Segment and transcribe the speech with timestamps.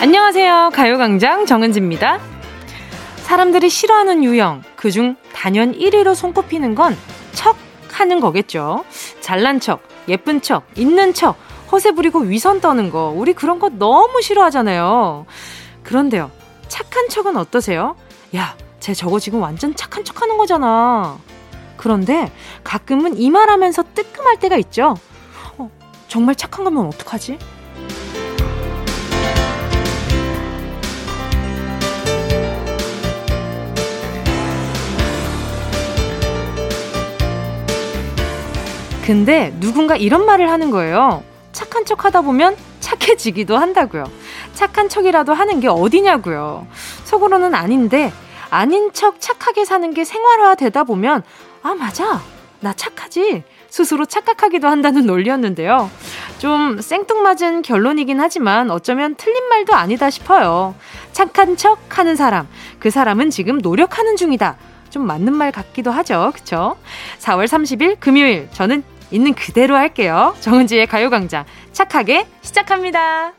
[0.00, 0.70] 안녕하세요.
[0.72, 2.20] 가요광장 정은지입니다.
[3.24, 6.96] 사람들이 싫어하는 유형, 그중 단연 1위로 손꼽히는 건
[7.32, 7.56] 척
[7.92, 8.84] 하는 거겠죠.
[9.20, 11.36] 잘난 척, 예쁜 척, 있는 척,
[11.70, 15.26] 허세 부리고 위선 떠는 거, 우리 그런 거 너무 싫어하잖아요.
[15.82, 16.30] 그런데요,
[16.68, 17.96] 착한 척은 어떠세요?
[18.36, 21.18] 야, 쟤 저거 지금 완전 착한 척 하는 거잖아.
[21.76, 22.30] 그런데
[22.64, 24.96] 가끔은 이 말하면서 뜨끔할 때가 있죠.
[25.58, 25.70] 어,
[26.08, 27.38] 정말 착한 거면 어떡하지?
[39.10, 41.24] 근데 누군가 이런 말을 하는 거예요.
[41.50, 44.04] 착한 척 하다 보면 착해지기도 한다고요.
[44.54, 46.68] 착한 척이라도 하는 게 어디냐고요.
[47.06, 48.12] 속으로는 아닌데
[48.50, 51.24] 아닌 척 착하게 사는 게 생활화 되다 보면
[51.64, 52.22] 아 맞아
[52.60, 55.90] 나 착하지 스스로 착각하기도 한다는 논리였는데요.
[56.38, 60.76] 좀 생뚱맞은 결론이긴 하지만 어쩌면 틀린 말도 아니다 싶어요.
[61.10, 62.46] 착한 척 하는 사람
[62.78, 64.56] 그 사람은 지금 노력하는 중이다.
[64.90, 66.30] 좀 맞는 말 같기도 하죠.
[66.32, 66.76] 그쵸?
[67.18, 70.34] 4월 30일 금요일 저는 있는 그대로 할게요.
[70.40, 73.32] 정은지의 가요광장 착하게 시작합니다.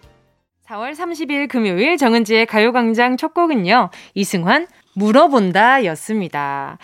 [0.68, 3.90] 4월 30일 금요일 정은지의 가요광장 첫 곡은요.
[4.14, 6.78] 이승환 물어본다 였습니다.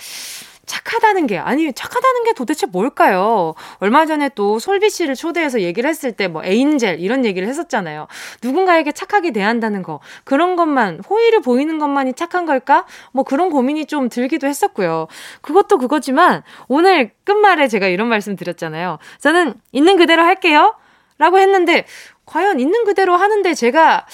[0.68, 3.56] 착하다는 게 아니 착하다는 게 도대체 뭘까요?
[3.80, 8.08] 얼마 전에 또 솔비 씨를 초대해서 얘기를 했을 때 뭐 에인젤 이런 얘기를 했었잖아요.
[8.44, 12.86] 누군가에게 착하게 대한다는 거 그런 것만 호의를 보이는 것만이 착한 걸까?
[13.14, 15.08] 뭐 그런 고민이 좀 들기도 했었고요.
[15.42, 19.00] 그것도 그거지만 오늘 끝말에 제가 이런 말씀 드렸잖아요.
[19.20, 20.76] 저는 있는 그대로 할게요.
[21.18, 21.86] 라고 했는데
[22.26, 24.06] 과연 있는 그대로 하는데 제가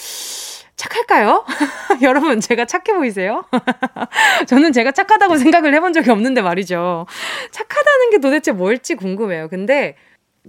[0.83, 1.45] 착할까요?
[2.01, 3.45] 여러분, 제가 착해 보이세요?
[4.47, 7.05] 저는 제가 착하다고 생각을 해본 적이 없는데 말이죠.
[7.51, 9.47] 착하다는 게 도대체 뭘지 궁금해요.
[9.49, 9.95] 근데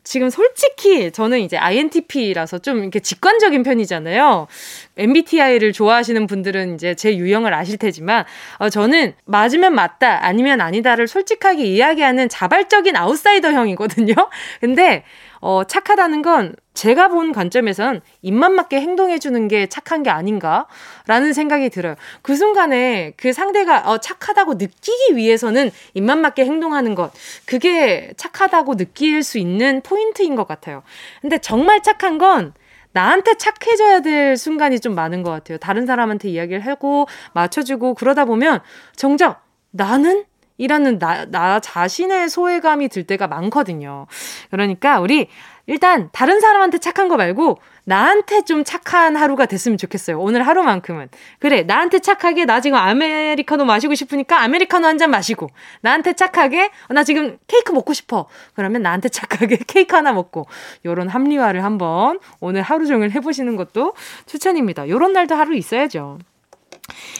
[0.03, 4.49] 지금 솔직히 저는 이제 INTP라서 좀 이렇게 직관적인 편이잖아요.
[4.97, 8.25] MBTI를 좋아하시는 분들은 이제 제 유형을 아실 테지만,
[8.59, 14.15] 어, 저는 맞으면 맞다, 아니면 아니다를 솔직하게 이야기하는 자발적인 아웃사이더형이거든요.
[14.61, 15.05] 근데
[15.47, 21.97] 어, 착하다는 건 제가 본 관점에선 입만 맞게 행동해주는 게 착한 게 아닌가라는 생각이 들어요.
[22.22, 27.12] 그 순간에 그 상대가 어, 착하다고 느끼기 위해서는 입만 맞게 행동하는 것,
[27.44, 30.83] 그게 착하다고 느낄 수 있는 포인트인 것 같아요.
[31.21, 32.54] 근데 정말 착한 건
[32.93, 35.59] 나한테 착해져야 될 순간이 좀 많은 것 같아요.
[35.59, 38.60] 다른 사람한테 이야기를 하고 맞춰주고 그러다 보면
[38.97, 40.25] 정작 나는
[40.56, 44.06] 이라는 나, 나 자신의 소외감이 들 때가 많거든요.
[44.50, 45.28] 그러니까 우리
[45.66, 50.19] 일단 다른 사람한테 착한 거 말고 나한테 좀 착한 하루가 됐으면 좋겠어요.
[50.20, 51.09] 오늘 하루만큼은.
[51.38, 55.48] 그래, 나한테 착하게 나 지금 아메리카노 마시고 싶으니까 아메리카노 한 잔 마시고
[55.81, 58.26] 나한테 착하게 나 지금 케이크 먹고 싶어.
[58.54, 60.47] 그러면 나한테 착하게 케이크 하나 먹고
[60.84, 63.94] 요런 합리화를 한번 오늘 하루 종일 해보시는 것도
[64.26, 64.88] 추천입니다.
[64.88, 66.19] 요런 날도 하루 있어야죠.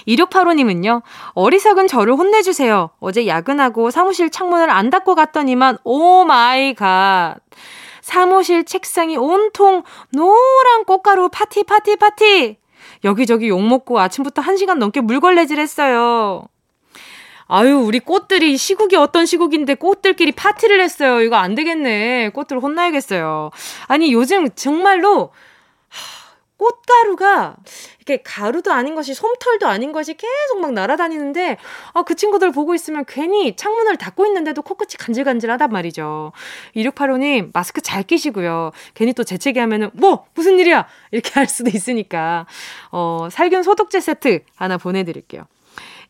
[0.06, 1.02] 2685님은요,
[1.34, 2.91] 어리석은 저를 혼내주세요.
[3.00, 7.36] 어제 야근하고 사무실 창문을 안 닫고 갔더니만, oh my God.
[8.00, 9.82] 사무실 책상이 온통
[10.12, 12.58] 노란 꽃가루 파티, 파티, 파티!
[13.02, 16.42] 여기저기 욕먹고 아침부터 1시간 넘게 물걸레질 했어요.
[17.46, 21.20] 아유, 우리 꽃들이 시국이 어떤 시국인데 꽃들끼리 파티를 했어요.
[21.20, 22.31] 이거 안 되겠네.
[22.31, 23.50] 꽃들 혼나야겠어요.
[23.86, 25.31] 아니, 요즘 정말로
[26.56, 27.56] 꽃가루가
[27.98, 31.56] 이렇게 가루도 아닌 것이 솜털도 아닌 것이 계속 막 날아다니는데
[31.92, 36.32] 아, 그 친구들 보고 있으면 괜히 창문을 닫고 있는데도 코끝이 간질간질하단 말이죠.
[36.76, 38.72] 2685님 마스크 잘 끼시고요.
[38.94, 42.47] 괜히 또 재채기 하면은 뭐 무슨 일이야 이렇게 할 수도 있으니까
[42.93, 45.47] 어, 살균 소독제 세트 하나 보내드릴게요.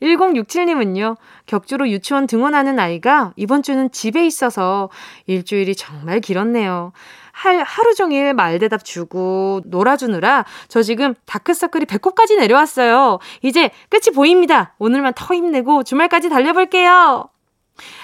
[0.03, 1.17] 1067님은요,
[1.47, 4.91] 격주로 유치원 등원하는 아이가 이번 주는 집에 있어서
[5.27, 6.93] 일주일이 정말 길었네요.
[7.35, 13.19] 할, 하루 종일 말대답 주고 놀아주느라 저 지금 다크서클이 배꼽까지 내려왔어요.
[13.43, 14.75] 이제 끝이 보입니다.
[14.79, 17.29] 오늘만 더 힘내고 주말까지 달려볼게요.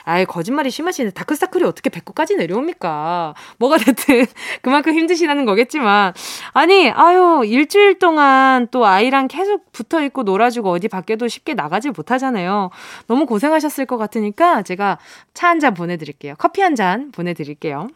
[0.03, 1.11] 아이, 거짓말이 심하시네.
[1.11, 3.35] 다크서클이 어떻게 배꼽까지 내려옵니까?
[3.59, 4.27] 뭐가 됐든
[4.62, 6.12] 그만큼 힘드시다는 거겠지만.
[6.55, 12.71] 아니, 아유, 일주일 동안 또 아이랑 계속 붙어 있고 놀아주고 어디 밖에도 쉽게 나가지 못하잖아요.
[13.06, 14.99] 너무 고생하셨을 것 같으니까 제가
[15.35, 16.35] 차 한 잔 보내드릴게요.
[16.38, 17.87] 커피 한 잔 보내드릴게요.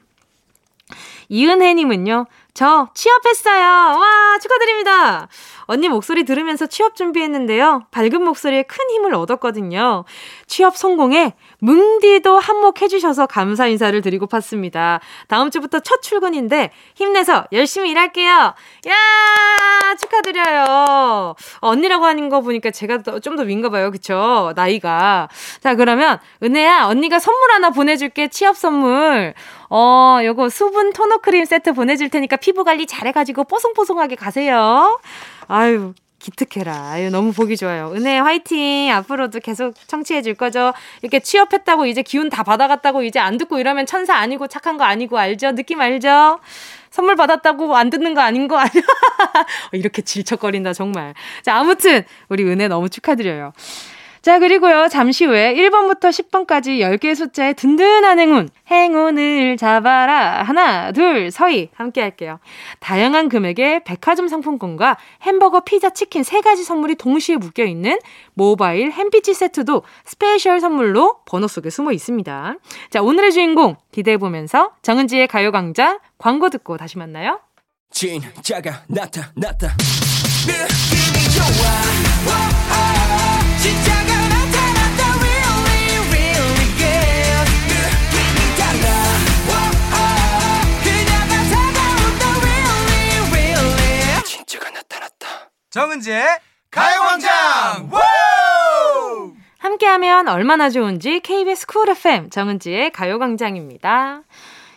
[1.28, 3.64] 이은혜님은요, 저 취업했어요.
[3.98, 5.28] 와, 축하드립니다.
[5.66, 7.86] 언니 목소리 들으면서 취업 준비했는데요.
[7.90, 10.04] 밝은 목소리에 큰 힘을 얻었거든요.
[10.46, 15.00] 취업 성공에 뭉디도 한몫해주셔서 감사 인사를 드리고 팠습니다.
[15.26, 18.30] 다음 주부터 첫 출근인데 힘내서 열심히 일할게요.
[18.30, 21.34] 야 축하드려요.
[21.60, 23.90] 언니라고 하는 거 보니까 제가 좀 더 윈가 봐요.
[23.90, 24.52] 그쵸?
[24.54, 25.28] 나이가.
[25.60, 28.28] 자, 그러면 은혜야, 언니가 선물 하나 보내줄게.
[28.28, 29.34] 취업 선물.
[29.76, 35.00] 어, 요거 수분 토너 크림 세트 보내줄 테니까 피부 관리 잘해가지고 뽀송뽀송하게 가세요.
[35.48, 36.90] 아유, 기특해라.
[36.92, 37.90] 아유, 너무 보기 좋아요.
[37.92, 38.92] 은혜 화이팅!
[38.92, 40.72] 앞으로도 계속 청취해 줄 거죠?
[41.02, 45.18] 이렇게 취업했다고 이제 기운 다 받아갔다고 이제 안 듣고 이러면 천사 아니고 착한 거 아니고
[45.18, 45.56] 알죠?
[45.56, 46.38] 느낌 알죠?
[46.90, 48.82] 선물 받았다고 안 듣는 거 아닌 거 아니야?
[49.72, 51.14] 이렇게 질척거린다, 정말.
[51.42, 53.52] 자, 아무튼, 우리 은혜 너무 축하드려요.
[54.24, 60.42] 자, 그리고요, 잠시 후에 1번부터 10번까지 10개의 숫자의 든든한 행운, 행운을 잡아라.
[60.42, 61.68] 하나, 둘, 서희.
[61.74, 62.40] 함께 할게요.
[62.80, 67.98] 다양한 금액의 백화점 상품권과 햄버거, 피자, 치킨 세 가지 선물이 동시에 묶여 있는
[68.32, 72.56] 모바일 햄피치 세트도 스페셜 선물로 번호 속에 숨어 있습니다.
[72.88, 77.40] 자, 오늘의 주인공 기대해보면서 정은지의 가요광장 광고 듣고 다시 만나요.
[77.90, 79.76] 진짜가 나타났다.
[95.74, 96.24] 정은지의
[96.70, 97.90] 가요광장
[99.58, 104.22] 함께하면 얼마나 좋은지 KBS 쿨 FM 정은지의 가요광장입니다.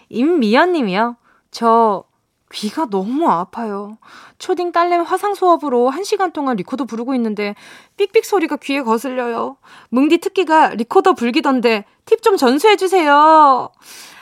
[0.10, 1.18] 임미연님이요.
[1.52, 2.04] 저
[2.52, 4.00] 귀가 너무 아파요.
[4.40, 7.54] 초딩 딸내미 화상 수업으로 1시간 동안 리코더 불고 있는데
[7.98, 9.58] 삑삑 소리가 귀에 거슬려요.
[9.90, 13.70] 뭉디 특기가 리코더 불기던데 팁 좀 전수해 주세요.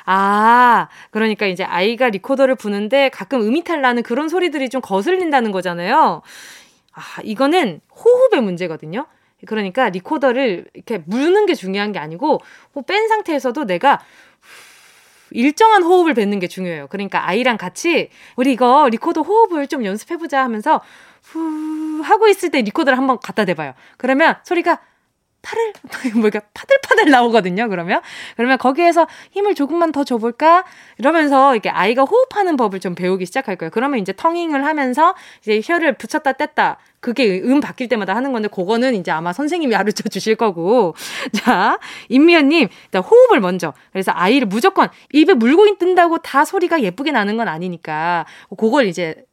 [0.05, 6.21] 아, 그러니까 이제 아이가 리코더를 부는데 가끔 음이탈 나는 그런 소리들이 좀 거슬린다는 거잖아요.
[6.95, 9.05] 아, 이거는 호흡의 문제거든요.
[9.45, 12.39] 그러니까 리코더를 이렇게 물는 게 중요한 게 아니고
[12.87, 14.01] 뺀 상태에서도 내가
[15.31, 16.87] 일정한 호흡을 뱉는 게 중요해요.
[16.87, 20.81] 그러니까 아이랑 같이 우리 이거 리코더 호흡을 좀 연습해보자 하면서
[21.23, 23.73] 후 하고 있을 때 리코더를 한번 갖다 대봐요.
[23.97, 24.79] 그러면 소리가
[25.45, 25.73] 팔을
[26.19, 27.69] 뭐가 파들파들 나오거든요.
[27.69, 28.01] 그러면
[28.35, 30.65] 그러면 거기에서 힘을 조금만 더 줘볼까
[30.97, 33.69] 이러면서 이렇게 아이가 호흡하는 법을 좀 배우기 시작할 거예요.
[33.69, 38.95] 그러면 이제 텅잉을 하면서 이제 혀를 붙였다 뗐다 그게 음 바뀔 때마다 하는 건데 그거는
[38.95, 40.95] 이제 아마 선생님이 가르쳐 주실 거고
[41.33, 41.77] 자
[42.09, 47.47] 임미연님 일단 호흡을 먼저 그래서 아이를 무조건 입에 물고 있는다고 다 소리가 예쁘게 나는 건
[47.47, 48.25] 아니니까
[48.57, 49.23] 그걸 이제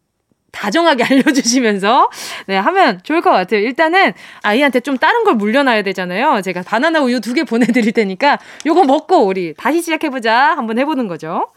[0.53, 2.11] 다정하게 알려주시면서
[2.47, 3.61] 네 하면 좋을 것 같아요.
[3.61, 4.13] 일단은
[4.43, 6.41] 아이한테 좀 다른 걸 물려놔야 되잖아요.
[6.43, 11.49] 제가 바나나 우유 두 개 보내드릴 테니까 요거 먹고 우리 다시 시작해보자 한번 해보는 거죠.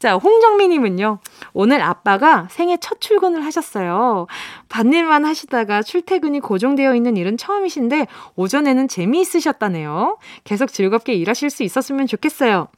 [0.00, 1.20] 자, 홍정민님은요,
[1.54, 4.26] 오늘 아빠가 생애 첫 출근을 하셨어요.
[4.68, 10.18] 밭일만 하시다가 출퇴근이 고정되어 있는 일은 처음이신데, 오전에는 재미있으셨다네요.
[10.42, 12.68] 계속 즐겁게 일하실 수 있었으면 좋겠어요.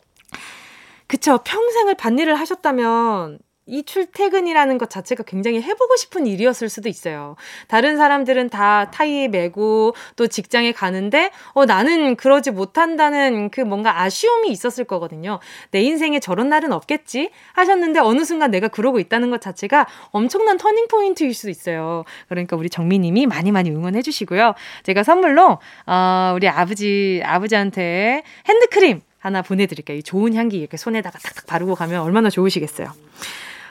[1.09, 1.39] 그쵸.
[1.43, 7.35] 평생을 밭일을 하셨다면 이 출퇴근이라는 것 자체가 굉장히 해보고 싶은 일이었을 수도 있어요.
[7.67, 14.51] 다른 사람들은 다 타이에 메고 또 직장에 가는데, 어, 나는 그러지 못한다는 그 뭔가 아쉬움이
[14.51, 15.41] 있었을 거거든요.
[15.73, 17.31] 내 인생에 저런 날은 없겠지?
[17.55, 22.05] 하셨는데 어느 순간 내가 그러고 있다는 것 자체가 엄청난 터닝포인트일 수 있어요.
[22.29, 24.55] 그러니까 우리 정미님이 많이 많이 응원해 주시고요.
[24.85, 29.99] 제가 선물로, 어, 우리 아버지, 아버지한테 핸드크림 하나 보내드릴게요.
[29.99, 32.93] 이 좋은 향기 이렇게 손에다가 탁탁 바르고 가면 얼마나 좋으시겠어요.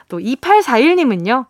[0.08, 1.46] 또 2841님은요.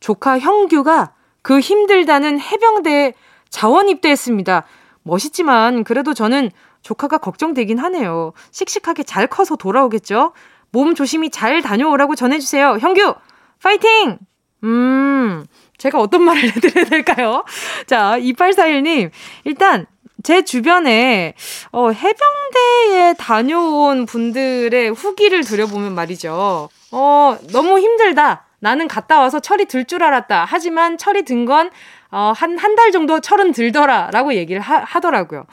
[0.00, 1.12] 조카 형규가
[1.42, 3.14] 그 힘들다는 해병대에
[3.48, 4.64] 자원 입대했습니다.
[5.02, 6.50] 멋있지만 그래도 저는
[6.82, 8.32] 조카가 걱정되긴 하네요.
[8.50, 10.32] 씩씩하게 잘 커서 돌아오겠죠?
[10.70, 12.78] 몸 조심히 잘 다녀오라고 전해주세요.
[12.80, 13.14] 형규!
[13.62, 14.18] 파이팅!
[14.64, 15.44] 음,
[15.78, 17.44] 제가 어떤 말을 해드려야 될까요?
[17.86, 19.10] 자, 2841님.
[19.44, 19.86] 일단,
[20.22, 21.34] 제 주변에,
[21.72, 26.68] 어, 해병대에 다녀온 분들의 후기를 들여보면 말이죠.
[26.92, 28.44] 어, 너무 힘들다.
[28.58, 30.46] 나는 갔다 와서 철이 들 줄 알았다.
[30.48, 31.70] 하지만 철이 든 건,
[32.10, 34.10] 어, 한, 한 달 정도 철은 들더라.
[34.12, 35.44] 라고 얘기를 하, 더라고요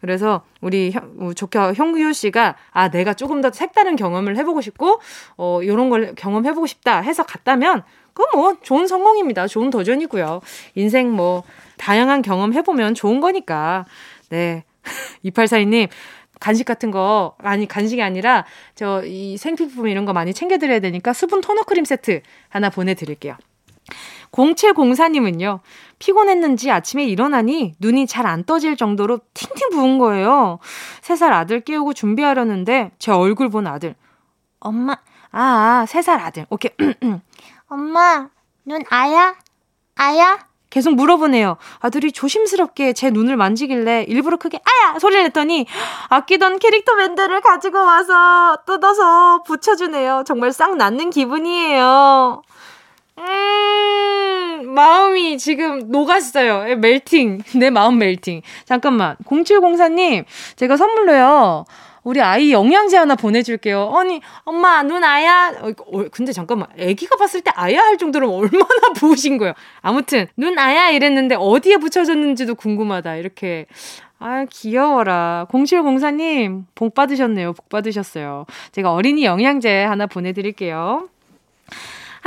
[0.00, 5.00] 그래서 우리 형, 조카 형규 씨가, 아, 내가 조금 더 색다른 경험을 해보고 싶고,
[5.36, 9.46] 어, 요런 걸 경험해보고 싶다 해서 갔다면, 그건 뭐, 좋은 성공입니다.
[9.46, 10.40] 좋은 도전이고요.
[10.74, 11.44] 인생 뭐,
[11.78, 13.86] 다양한 경험 해보면 좋은 거니까.
[14.30, 14.64] 네.
[15.24, 15.88] 2842님,
[16.40, 18.44] 간식 같은 거, 아니, 간식이 아니라,
[18.74, 23.36] 저, 이 생필품 이런 거 많이 챙겨드려야 되니까 수분 토너 크림 세트 하나 보내드릴게요.
[24.32, 25.60] 0704님은요,
[25.98, 30.58] 피곤했는지 아침에 일어나니 눈이 잘 안 떠질 정도로 팅팅 부은 거예요.
[31.00, 33.94] 3살 아들 깨우고 준비하려는데, 제 얼굴 본 아들.
[34.60, 34.96] 엄마,
[35.30, 36.46] 아, 3살 아들.
[36.50, 36.72] 오케이.
[37.68, 38.28] 엄마,
[38.64, 39.34] 눈 아야?
[39.94, 40.47] 아야?
[40.70, 41.56] 계속 물어보네요.
[41.80, 45.66] 아들이 조심스럽게 제 눈을 만지길래 일부러 크게 아야 소리를 냈더니
[46.08, 50.24] 아끼던 캐릭터 밴드를 가지고 와서 뜯어서 붙여주네요.
[50.26, 52.42] 정말 싹 낫는 기분이에요.
[53.18, 53.24] 음,
[54.66, 56.76] 마음이 지금 녹았어요.
[56.76, 57.42] 멜팅.
[57.56, 58.42] 내 마음 멜팅.
[58.64, 59.16] 잠깐만.
[59.24, 60.24] 0704님,
[60.56, 61.64] 제가 선물로요.
[62.04, 63.92] 우리 아이 영양제 하나 보내줄게요.
[63.94, 65.52] 아니, 엄마, 눈 아야?
[65.60, 66.68] 어, 어, 근데 잠깐만.
[66.80, 69.52] 아기가 봤을 때 아야 할 정도로 얼마나 부으신 거예요.
[69.82, 73.16] 아무튼, 눈 아야 이랬는데 어디에 붙여졌는지도 궁금하다.
[73.16, 73.66] 이렇게.
[74.20, 75.46] 아, 귀여워라.
[75.50, 77.52] 0704님, 복 받으셨네요.
[77.52, 78.46] 복 받으셨어요.
[78.72, 81.08] 제가 어린이 영양제 하나 보내드릴게요.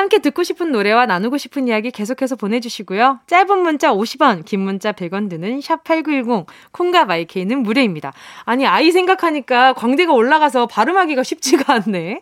[0.01, 3.19] 함께 듣고 싶은 노래와 나누고 싶은 이야기 계속해서 보내주시고요.
[3.27, 8.11] 짧은 문자 50원, 긴 문자 100원 드는 샵8910, 콩과 마이케이는 무료입니다.
[8.43, 12.21] 아니, 아이 생각하니까 광대가 올라가서 발음하기가 쉽지가 않네.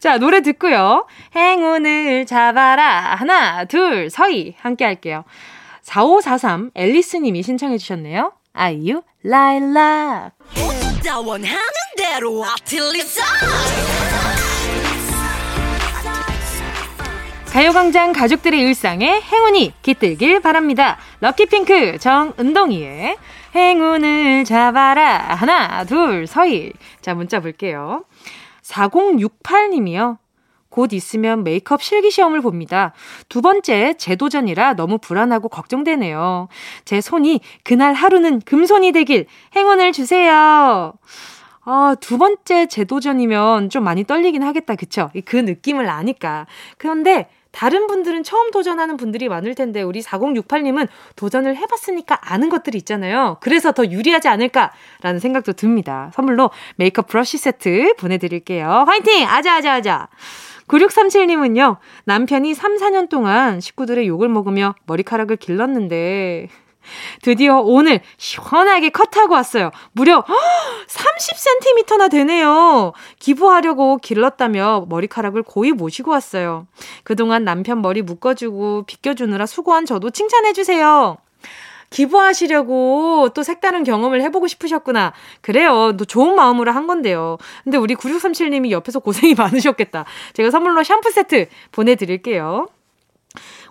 [0.00, 1.06] 자, 노래 듣고요.
[1.36, 3.14] 행운을 잡아라.
[3.14, 4.56] 하나, 둘, 서희.
[4.60, 5.24] 함께 할게요.
[5.82, 8.32] 4543 앨리스님이 신청해 주셨네요.
[8.52, 10.32] 아이유, 라일락.
[11.24, 11.58] 원하는
[11.96, 13.22] 대로 아틀리사
[17.52, 20.98] 가요광장 가족들의 일상에 행운이 깃들길 바랍니다.
[21.18, 23.16] 럭키핑크 정은동이의
[23.56, 25.18] 행운을 잡아라.
[25.34, 26.72] 하나, 둘, 서희.
[27.00, 28.04] 자, 문자 볼게요.
[28.62, 30.18] 4068님이요.
[30.68, 32.92] 곧 있으면 메이크업 실기 시험을 봅니다.
[33.28, 36.46] 두 번째 재도전이라 너무 불안하고 걱정되네요.
[36.84, 39.26] 제 손이 그날 하루는 금손이 되길
[39.56, 40.92] 행운을 주세요.
[41.64, 44.76] 아, 두 번째 재도전이면 좀 많이 떨리긴 하겠다.
[44.76, 45.10] 그쵸?
[45.24, 46.46] 그 느낌을 아니까.
[46.78, 53.38] 그런데 다른 분들은 처음 도전하는 분들이 많을 텐데 우리 4068님은 도전을 해봤으니까 아는 것들이 있잖아요.
[53.40, 56.10] 그래서 더 유리하지 않을까라는 생각도 듭니다.
[56.14, 58.84] 선물로 메이크업 브러쉬 세트 보내드릴게요.
[58.86, 59.26] 화이팅!
[59.26, 60.08] 아자아자아자!
[60.68, 66.48] 9637님은요, 남편이 3, 4년 동안 식구들의 욕을 먹으며 머리카락을 길렀는데,
[67.22, 69.70] 드디어 오늘 시원하게 컷하고 왔어요.
[69.92, 70.24] 무려
[70.88, 72.92] 30cm나 되네요.
[73.18, 76.66] 기부하려고 길렀다며 머리카락을 고이 모시고 왔어요.
[77.04, 81.18] 그동안 남편 머리 묶어주고 빗겨주느라 수고한 저도 칭찬해주세요.
[81.90, 85.12] 기부하시려고 또 색다른 경험을 해보고 싶으셨구나.
[85.40, 85.96] 그래요.
[85.96, 87.36] 또 좋은 마음으로 한 건데요.
[87.64, 90.04] 근데 우리 9637님이 옆에서 고생이 많으셨겠다.
[90.32, 92.68] 제가 선물로 샴푸 세트 보내드릴게요.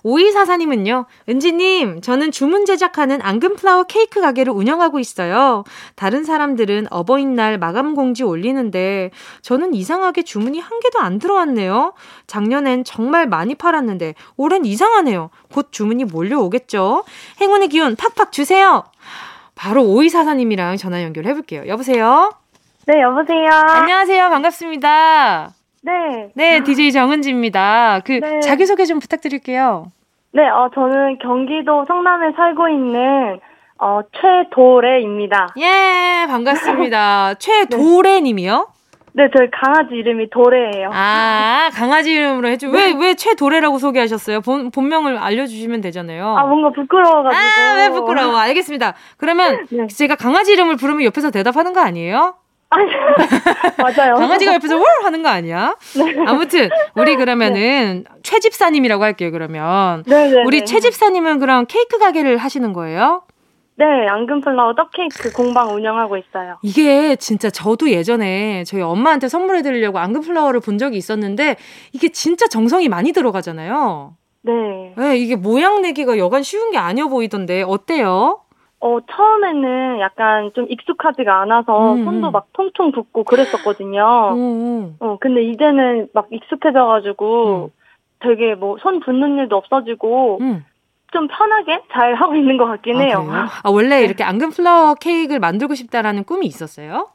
[0.03, 5.63] 오이사사님은요, 은지님, 저는 주문 제작하는 앙금플라워 케이크 가게를 운영하고 있어요.
[5.96, 11.94] 다른 사람들은 어버이날 마감 공지 올리는데, 저는 이상하게 주문이 한 개도 안 들어왔네요.
[12.27, 15.29] 작년엔 정말 많이 팔았는데, 올해는 이상하네요.
[15.53, 17.03] 곧 주문이 몰려오겠죠?
[17.41, 18.84] 행운의 기운 팍팍 주세요!
[19.56, 21.68] 바로 오이사사님이랑 전화 연결해볼게요.
[21.68, 22.32] 여보세요?
[22.88, 23.50] 네, 여보세요?
[23.51, 24.29] 안녕하세요.
[24.29, 25.58] 반갑습니다.
[25.83, 26.29] 네.
[26.36, 28.01] 네, DJ 정은지입니다.
[28.05, 28.39] 그 네.
[28.41, 29.86] 자기소개 좀 부탁드릴게요.
[30.31, 33.39] 네, 어 저는 경기도 성남에 살고 있는
[33.79, 35.48] 어 최도래입니다.
[35.57, 37.36] 예, 반갑습니다.
[37.39, 38.67] 최도래 님이요?
[39.13, 40.91] 네, 저희 강아지 이름이 도래예요.
[40.93, 42.67] 아, 강아지 이름으로 해줘.
[42.67, 42.93] 네.
[42.93, 44.41] 왜, 왜 최도래라고 소개하셨어요?
[44.41, 46.38] 본, 본명을 알려주시면 되잖아요.
[46.38, 47.36] 아, 뭔가 부끄러워가지고.
[47.36, 48.38] 아, 왜 부끄러워?
[48.38, 48.93] 알겠습니다.
[49.17, 49.88] 그러면 네.
[49.88, 52.36] 제가 강아지 이름을 부르면 옆에서 대답하는 거 아니에요?
[53.77, 54.15] 맞아요.
[54.15, 55.75] 강아지가 옆에서 월 하는 거 아니야?
[55.97, 56.15] 네.
[56.25, 58.19] 아무튼 우리 그러면은 네.
[58.21, 59.31] 최 집사님이라고 할게요.
[59.31, 60.65] 그러면 네네 네, 우리 네.
[60.65, 63.23] 최 집사님은 그럼 케이크 가게를 하시는 거예요?
[63.75, 66.57] 네, 앙금플라워 떡케이크 공방 운영하고 있어요.
[66.61, 71.55] 이게 진짜 저도 예전에 저희 엄마한테 선물해 드리려고 앙금플라워를 본 적이 있었는데
[71.93, 74.15] 이게 진짜 정성이 많이 들어가잖아요.
[74.41, 74.51] 네.
[74.97, 78.41] 네, 이게 모양 내기가 여간 쉬운 게 아니어 보이던데 어때요?
[78.81, 82.05] 어, 처음에는 약간 좀 익숙하지가 않아서 음.
[82.05, 82.31] 손도 음.
[82.31, 84.33] 막 통통 붓고 그랬었거든요.
[84.33, 84.95] 음, 음.
[85.00, 87.69] 어, 근데 이제는 막 익숙해져가지고 음.
[88.21, 90.65] 되게 뭐 손 붓는 일도 없어지고 음.
[91.12, 93.25] 좀 편하게 잘 하고 있는 것 같긴 아, 해요.
[93.25, 93.45] 그래요?
[93.63, 94.05] 아, 원래 네.
[94.05, 97.09] 이렇게 앙금 플라워 케이크를 만들고 싶다라는 꿈이 있었어요?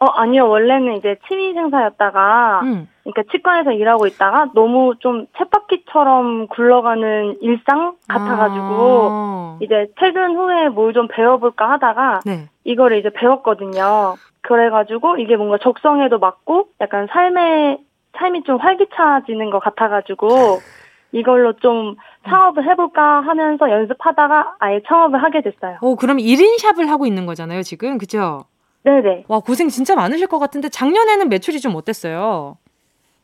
[0.00, 0.48] 어, 아니요.
[0.48, 2.88] 원래는 이제 취미 생사였다가, 음.
[3.02, 9.58] 그러니까 치과에서 일하고 있다가 너무 좀 쳇바퀴처럼 굴러가는 일상 같아가지고, 아.
[9.60, 12.46] 이제 퇴근 후에 뭘 좀 배워볼까 하다가, 네.
[12.64, 14.14] 이거를 이제 배웠거든요.
[14.42, 17.78] 그래가지고 이게 뭔가 적성에도 맞고, 약간 삶의,
[18.18, 20.28] 삶이 좀 활기차지는 것 같아가지고,
[21.10, 21.96] 이걸로 좀
[22.28, 25.78] 창업을 해볼까 하면서 연습하다가 아예 창업을 하게 됐어요.
[25.80, 27.98] 오, 그럼 1인 샵을 하고 있는 거잖아요, 지금.
[27.98, 28.44] 그죠?
[28.84, 29.24] 네네.
[29.28, 32.56] 와, 고생 진짜 많으실 것 같은데 작년에는 매출이 좀 어땠어요?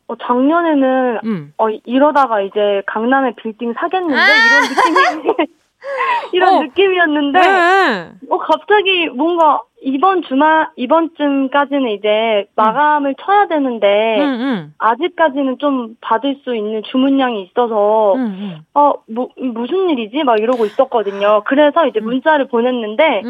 [0.07, 1.53] 어, 작년에는, 음.
[1.57, 4.15] 어, 이러다가 이제 강남에 빌딩 사겠는데?
[4.15, 4.25] 아!
[4.27, 5.47] 이런 느낌이,
[6.33, 6.61] 이런 어.
[6.61, 8.11] 느낌이었는데, 네.
[8.29, 13.15] 어, 갑자기 뭔가 이번 주말, 이번쯤까지는 이제 마감을 음.
[13.25, 14.73] 쳐야 되는데, 음, 음.
[14.77, 18.57] 아직까지는 좀 받을 수 있는 주문량이 있어서, 음, 음.
[18.75, 20.23] 어, 뭐, 무슨 일이지?
[20.23, 21.41] 막 이러고 있었거든요.
[21.47, 22.05] 그래서 이제 음.
[22.05, 23.23] 문자를 보냈는데,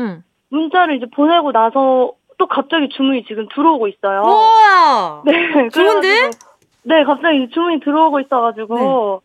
[0.50, 4.22] 문자를 이제 보내고 나서 또 갑자기 주문이 지금 들어오고 있어요.
[4.22, 5.22] 우와!
[5.26, 5.70] 네.
[5.70, 6.30] 좋은데?
[6.84, 8.82] 네, 갑자기 주문이 들어오고 있어가지고, 네.
[8.82, 9.20] 아,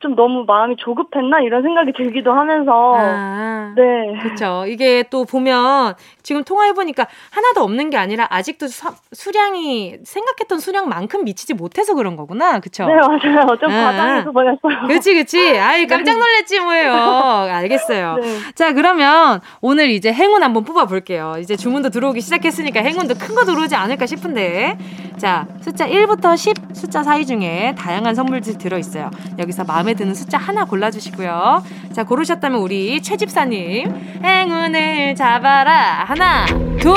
[0.00, 1.40] 좀 너무 마음이 조급했나?
[1.40, 2.94] 이런 생각이 들기도 하면서.
[2.98, 4.18] 아, 네.
[4.22, 10.58] 그렇죠 이게 또 보면 지금 통화해 보니까 하나도 없는 게 아니라 아직도 수, 수량이 생각했던
[10.58, 12.60] 수량만큼 미치지 못해서 그런 거구나.
[12.60, 13.56] 그렇죠 네 맞아요.
[13.58, 14.86] 좀 아, 과장해서 보냈어요.
[14.86, 15.86] 그렇지 그렇지 아이 네.
[15.86, 16.92] 깜짝 놀랐지 뭐예요.
[16.92, 18.16] 알겠어요.
[18.20, 18.36] 네.
[18.54, 21.36] 자 그러면 오늘 이제 행운 한번 뽑아 볼게요.
[21.40, 24.78] 이제 주문도 들어오기 시작했으니까 행운도 큰 거 들어오지 않을까 싶은데
[25.18, 30.38] 자 숫자 1부터 10 숫자 사이 중에 다양한 선물들이 들어 있어요 여기서 마음에 드는 숫자
[30.38, 31.62] 하나 골라주시고요.
[31.92, 34.20] 자, 고르셨다면 우리 최 집사님.
[34.22, 36.04] 행운을 잡아라.
[36.04, 36.46] 하나,
[36.80, 36.92] 둘,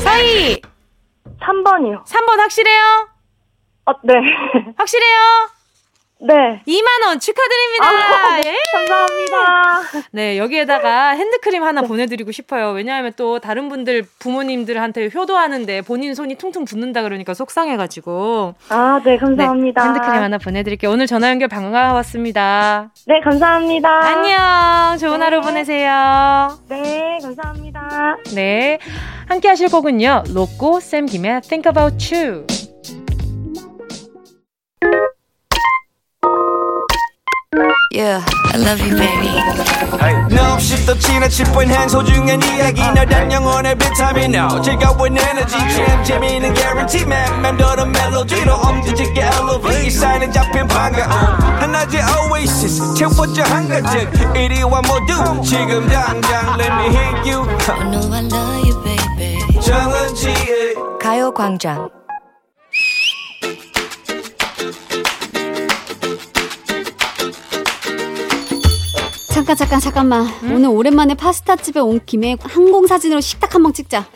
[0.00, 0.60] 사이.
[1.40, 2.04] 3번이요.
[2.04, 3.08] 3번 확실해요?
[3.86, 4.14] 어, 네.
[4.76, 5.53] 확실해요?
[6.26, 6.62] 네.
[6.66, 7.86] 2만원 축하드립니다.
[7.86, 8.56] 아, 네.
[8.72, 10.06] 감사합니다.
[10.10, 11.86] 네, 여기에다가 핸드크림 하나 네.
[11.86, 12.70] 보내드리고 싶어요.
[12.70, 18.54] 왜냐하면 또 다른 분들, 부모님들한테 효도하는데 본인 손이 퉁퉁 붓는다 그러니까 속상해가지고.
[18.70, 19.82] 아, 네, 감사합니다.
[19.82, 20.90] 네, 핸드크림 하나 보내드릴게요.
[20.90, 22.90] 오늘 전화 연결 반가웠습니다.
[23.06, 23.88] 네, 감사합니다.
[23.88, 24.98] 안녕.
[24.98, 25.24] 좋은 네.
[25.24, 26.58] 하루 보내세요.
[26.70, 28.16] 네, 감사합니다.
[28.34, 28.78] 네.
[29.28, 30.24] 함께 하실 곡은요.
[30.34, 32.46] 로꼬, 샘 김의 Think About You.
[37.94, 39.30] Yeah, I love you, baby.
[40.34, 42.82] No, 없이 또 지나칠 뻔한 소중한 이야기.
[42.92, 45.56] 너란 영혼의 비타민 O 즐거운 에너지.
[45.56, 47.40] 참 재미있는 guarantee man.
[47.40, 51.08] 맘대로 멜로디로 엄지짓게 elevate 이 사인은 잡힌 반가움
[51.60, 52.94] 하나의 oasis.
[52.94, 55.42] 채워져 한가득 이리와 모두.
[55.44, 57.46] 지금 당장 let me hit you.
[57.68, 59.60] I know I love you, baby.
[59.60, 61.88] 정은지의 가요광장
[69.34, 70.26] 잠깐 잠깐 잠깐만.
[70.44, 70.54] 응?
[70.54, 74.06] 오늘 오랜만에 파스타 집에 온 김에 항공 사진으로 식탁 한방 찍자.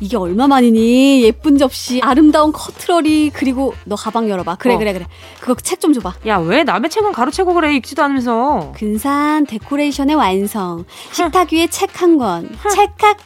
[0.00, 1.22] 이게 얼마만이니?
[1.22, 4.56] 예쁜 접시 아름다운 커트러리 그리고 너 가방 열어봐.
[4.56, 4.78] 그래 어.
[4.78, 5.06] 그래 그래.
[5.40, 6.14] 그거 책 좀 줘봐.
[6.26, 7.74] 야 왜 남의 책은 가로채고 그래?
[7.74, 8.72] 읽지도 않으면서.
[8.76, 10.86] 근사한 데코레이션의 완성.
[11.12, 12.56] 식탁 위에 책 한권.
[12.74, 13.18] 찰칵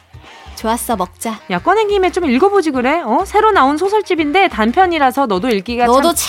[0.57, 1.39] 좋았어 먹자.
[1.51, 2.99] 야 꺼낸 김에 좀 읽어보지 그래?
[3.05, 3.23] 어?
[3.25, 6.19] 새로 나온 소설집인데 단편이라서 너도 읽기가 너도 참,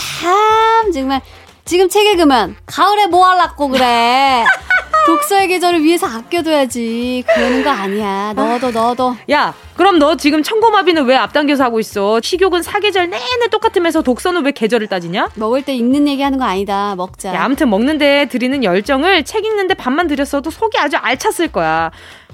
[0.84, 1.20] 참 정말.
[1.64, 4.44] 지금 책 읽으면 가을에 뭐 할라고 그래
[5.06, 7.24] 독서의 계절을 위해서 아껴둬야지.
[7.34, 8.32] 그러는 거 아니야.
[8.34, 9.16] 너도 너도.
[9.30, 12.20] 야, 그럼 너 지금 천고마비는 왜 앞당겨서 하고 있어?
[12.20, 15.30] 식욕은 사계절 내내 똑같으면서 독서는 왜 계절을 따지냐?
[15.34, 16.94] 먹을 때 읽는 얘기 하는 거 아니다.
[16.96, 17.34] 먹자.
[17.34, 21.90] 야, 아무튼 먹는데 들이는 열정을 책 읽는데 반만 들였어도 속이 아주 알찼을 거야.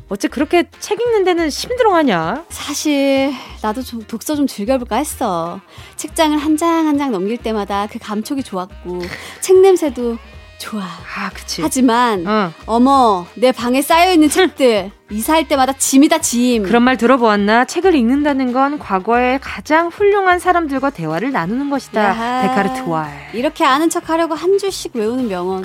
[0.09, 2.45] 어째 그렇게 책 읽는 데는 힘들어하냐?
[2.49, 5.61] 사실 나도 좀 독서 좀 즐겨볼까 했어.
[5.97, 9.01] 책장을 한 장 한 장 넘길 때마다 그 감촉이 좋았고
[9.41, 10.17] 책 냄새도
[10.59, 10.83] 좋아.
[10.83, 11.61] 아, 그치.
[11.63, 12.53] 하지만, 어.
[12.67, 16.63] 어머, 내 방에 쌓여 있는 책들, 이사할 때마다 짐이다, 짐.
[16.63, 17.67] 그런 말 들어보았나?
[17.67, 22.43] 책을 읽는다는 건 과거에 가장 훌륭한 사람들과 대화를 나누는 것이다.
[22.43, 23.13] 데카르트 왈.
[23.35, 25.63] 이렇게 아는 척 하려고 한 줄씩 외우는 명언.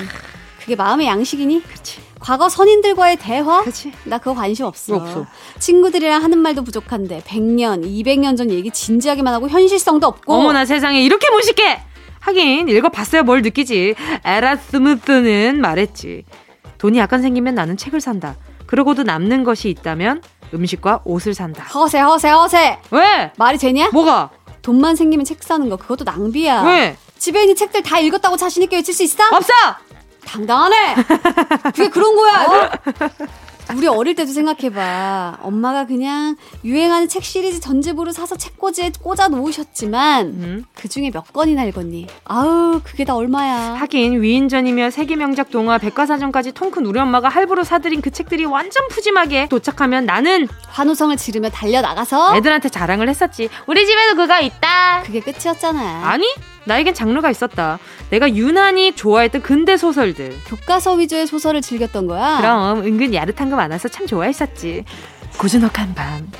[0.60, 1.62] 그게 마음의 양식이니?
[1.62, 2.00] 그치.
[2.20, 3.62] 과거 선인들과의 대화?
[3.64, 3.92] 그치.
[4.04, 4.94] 나 그거 관심 없어.
[4.94, 5.26] 없어.
[5.58, 10.32] 친구들이랑 하는 말도 부족한데, 100년, 200년 전 얘기 진지하게만 하고 현실성도 없고.
[10.34, 11.82] 어머나 세상에, 이렇게 무식해!
[12.22, 13.94] 하긴 읽어봤어야 뭘 느끼지.
[14.24, 16.24] 에라스무스는 말했지.
[16.78, 18.36] 돈이 약간 생기면 나는 책을 산다.
[18.66, 20.22] 그러고도 남는 것이 있다면
[20.54, 21.64] 음식과 옷을 산다.
[21.64, 22.78] 허세 허세 허세.
[22.90, 23.32] 왜?
[23.36, 23.90] 말이 되냐?
[23.92, 24.30] 뭐가?
[24.62, 26.62] 돈만 생기면 책 사는 거 그것도 낭비야.
[26.62, 26.96] 왜?
[27.18, 29.24] 집에 있는 책들 다 읽었다고 자신 있게 외칠 수 있어?
[29.32, 29.52] 없어.
[30.24, 30.94] 당당하네.
[31.74, 32.46] 그게 그런 거야.
[32.46, 32.70] 어?
[33.76, 35.38] 우리 어릴 때도 생각해봐.
[35.42, 40.64] 엄마가 그냥 유행하는 책 시리즈 전집으로 사서 책꽂이에 꽂아 놓으셨지만 음.
[40.74, 42.06] 그 중에 몇 권이나 읽었니?
[42.24, 43.74] 아우 그게 다 얼마야.
[43.74, 49.48] 하긴 위인전이며 세계 명작 동화 백과사전까지 통큰 우리 엄마가 할부로 사들인 그 책들이 완전 푸짐하게
[49.48, 53.48] 도착하면 나는 환호성을 지르며 달려 나가서 애들한테 자랑을 했었지.
[53.66, 55.02] 우리 집에도 그거 있다.
[55.04, 56.08] 그게 끝이었잖아.
[56.08, 56.26] 아니
[56.66, 57.78] 나에겐 장르가 있었다.
[58.10, 60.36] 내가 유난히 좋아했던 근대 소설들.
[60.46, 62.38] 교과서 위주의 소설을 즐겼던 거야?
[62.38, 64.84] 그럼 은근 야릇한 거 많아서 참 좋아했었지.
[65.38, 66.30] 고즈넉한 밤.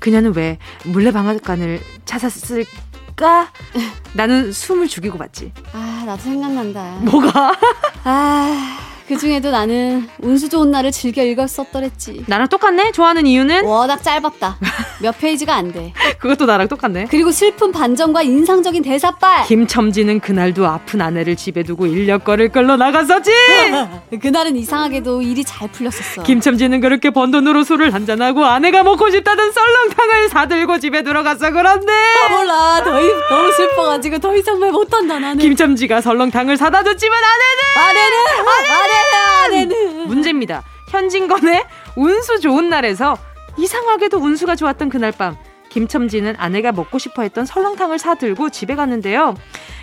[0.00, 3.50] 그녀는 왜 물레방앗간을 찾았을까?
[4.14, 5.52] 나는 숨을 죽이고 봤지.
[5.72, 6.98] 아, 나도 생각난다.
[7.02, 7.52] 뭐가?
[8.04, 8.78] 아.
[9.08, 12.24] 그 중에도 나는 운수 좋은 날을 즐겨 읽었었더랬지.
[12.26, 12.92] 나랑 똑같네?
[12.92, 13.64] 좋아하는 이유는?
[13.64, 14.58] 워낙 짧았다.
[15.00, 15.94] 몇 페이지가 안 돼.
[16.20, 17.06] 그것도 나랑 똑같네.
[17.08, 19.46] 그리고 슬픈 반전과 인상적인 대사빨.
[19.46, 23.30] 김첨지는 그날도 아픈 아내를 집에 두고 인력 거를 끌러 나갔었지.
[24.20, 26.24] 그날은 이상하게도 일이 잘 풀렸었어.
[26.24, 31.92] 김첨지는 그렇게 번 돈으로 술을 한잔하고 아내가 먹고 싶다던 썰렁탕을 사들고 집에 들어갔어 그런데.
[31.94, 32.82] 아, 몰라.
[32.84, 32.90] 더,
[33.34, 35.38] 너무 슬퍼가지고 더 이상 말 못한다 나는.
[35.38, 37.88] 김첨지가 설렁탕을 사다 줬지만 아내는.
[37.88, 38.18] 아내는.
[38.18, 38.70] 아내는.
[38.70, 38.97] 아내는.
[39.44, 40.62] 아내는 문제입니다.
[40.90, 41.64] 현진건의
[41.96, 43.16] 운수 좋은 날에서
[43.56, 45.36] 이상하게도 운수가 좋았던 그날 밤
[45.70, 49.34] 김첨지는 아내가 먹고 싶어 했던 설렁탕을 사들고 집에 갔는데요.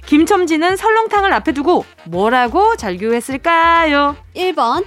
[0.06, 4.16] 김첨지는 설렁탕을 앞에 두고 뭐라고 절규했을까요?
[4.36, 4.86] 1번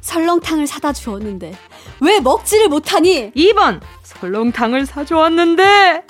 [0.00, 1.52] 설렁탕을 사다 주었는데
[2.00, 3.32] 왜 먹지를 못하니?
[3.32, 6.04] 2번 설렁탕을 사주었는데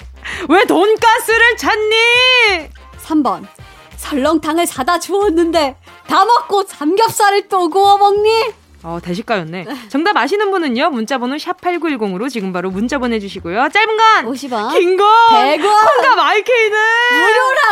[0.49, 1.97] 왜 돈가스를 찾니?
[3.05, 3.47] 3번
[3.97, 5.77] 설렁탕을 사다 주었는데
[6.09, 8.53] 다 먹고 삼겹살을 또 구워 먹니?
[8.83, 9.67] 어, 대식가였네.
[9.89, 13.69] 정답 아시는 분은요, 문자번호 샵8910으로 지금 바로 문자 보내주시고요.
[13.69, 14.27] 짧은 건!
[14.27, 14.73] 50원.
[14.79, 15.07] 긴 건!
[15.31, 15.61] 100원!
[15.63, 16.79] 콩과 마이케이는!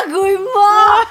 [0.09, 1.05] 무료라고, 임마!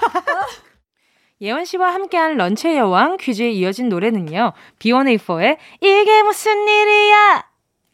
[1.41, 7.45] 예원 씨와 함께한 런치의 여왕 퀴즈에 이어진 노래는요, B1A4의 이게 무슨 일이야!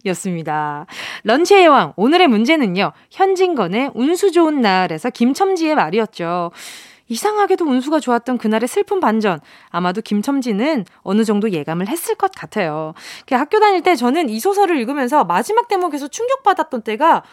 [0.06, 0.86] 였습니다.
[1.24, 6.52] 런치의 여왕, 오늘의 문제는요, 현진건의 운수 좋은 날에서 김첨지의 말이었죠.
[7.10, 9.40] 이상하게도 운수가 좋았던 그날의 슬픈 반전.
[9.70, 12.94] 아마도 김첨지는 어느 정도 예감을 했을 것 같아요.
[13.30, 17.24] 학교 다닐 때 저는 이 소설을 읽으면서 마지막 대목에서 충격받았던 때가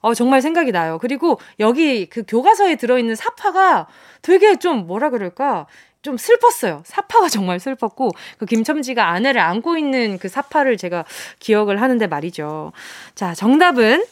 [0.00, 0.98] 어, 정말 생각이 나요.
[1.00, 3.86] 그리고 여기 그 교과서에 들어있는 사파가
[4.20, 5.66] 되게 좀 뭐라 그럴까?
[6.02, 6.82] 좀 슬펐어요.
[6.84, 11.04] 사파가 정말 슬펐고, 그 김첨지가 아내를 안고 있는 그 사파를 제가
[11.38, 12.72] 기억을 하는데 말이죠.
[13.14, 14.04] 자, 정답은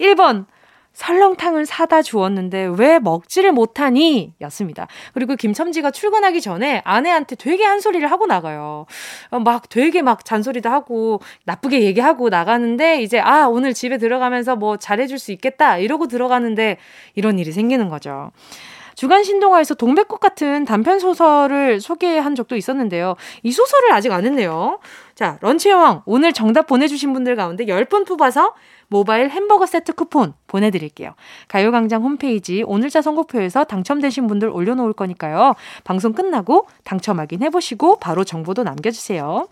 [0.00, 0.46] 1번.
[0.92, 4.34] 설렁탕을 사다 주었는데 왜 먹지를 못하니?
[4.42, 4.86] 였습니다.
[5.14, 8.86] 그리고 김첨지가 출근하기 전에 아내한테 되게 한 소리를 하고 나가요.
[9.30, 14.76] 어, 막 되게 막 잔소리도 하고 나쁘게 얘기하고 나가는데 이제 아, 오늘 집에 들어가면서 뭐
[14.76, 15.78] 잘해줄 수 있겠다.
[15.78, 16.78] 이러고 들어가는데
[17.14, 18.30] 이런 일이 생기는 거죠.
[18.94, 23.16] 주간 신동아에서 동백꽃 같은 단편 소설을 소개한 적도 있었는데요.
[23.42, 24.78] 이 소설을 아직 안 했네요.
[25.14, 28.54] 자, 런치 여왕 오늘 정답 보내주신 분들 가운데 10분 뽑아서
[28.92, 31.14] 모바일 햄버거 세트 쿠폰 보내드릴게요.
[31.48, 35.54] 가요광장 홈페이지 오늘자 선곡표에서 당첨되신 분들 올려놓을 거니까요.
[35.82, 39.48] 방송 끝나고 당첨 확인해보시고 바로 정보도 남겨주세요.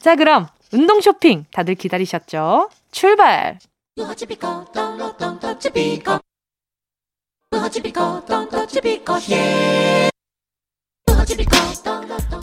[0.00, 2.68] 자, 그럼 운동 쇼핑 다들 기다리셨죠?
[2.90, 3.58] 출발!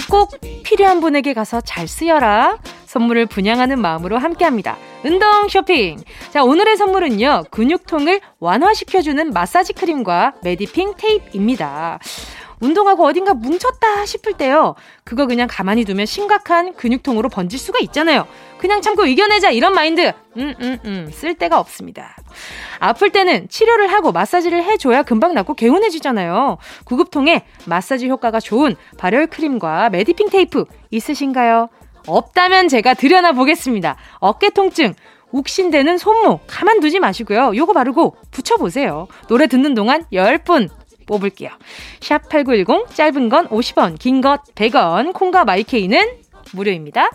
[0.10, 0.32] 꼭
[0.64, 2.58] 필요한 분에게 가서 잘 쓰여라.
[2.88, 4.78] 선물을 분양하는 마음으로 함께합니다.
[5.04, 6.00] 운동 쇼핑.
[6.32, 7.43] 자, 오늘의 선물은요.
[7.52, 12.00] 근육통을 완화시켜주는 마사지 크림과 메디핑 테이프입니다.
[12.60, 14.73] 운동하고 어딘가 뭉쳤다 싶을 때요.
[15.04, 18.26] 그거 그냥 가만히 두면 심각한 근육통으로 번질 수가 있잖아요.
[18.58, 20.12] 그냥 참고 이겨내자 이런 마인드.
[20.38, 21.10] 음, 음, 음.
[21.12, 22.15] 쓸 데가 없습니다.
[22.80, 26.58] 아플 때는 치료를 하고 마사지를 해줘야 금방 낫고 개운해지잖아요.
[26.86, 31.69] 구급통에 마사지 효과가 좋은 발열 크림과 메디핑 테이프 있으신가요?
[32.08, 33.96] 없다면 제가 들여나 보겠습니다.
[34.20, 34.93] 어깨 통증,
[35.32, 37.52] 욱신되는 손목 가만두지 마시고요.
[37.56, 39.08] 요거 바르고 붙여보세요.
[39.28, 40.70] 노래 듣는 동안 10분
[41.06, 41.50] 뽑을게요.
[42.02, 46.08] 샵 8910 짧은 건 50원, 긴 것 100원, 콩과 마이케이는
[46.54, 47.10] 무료입니다.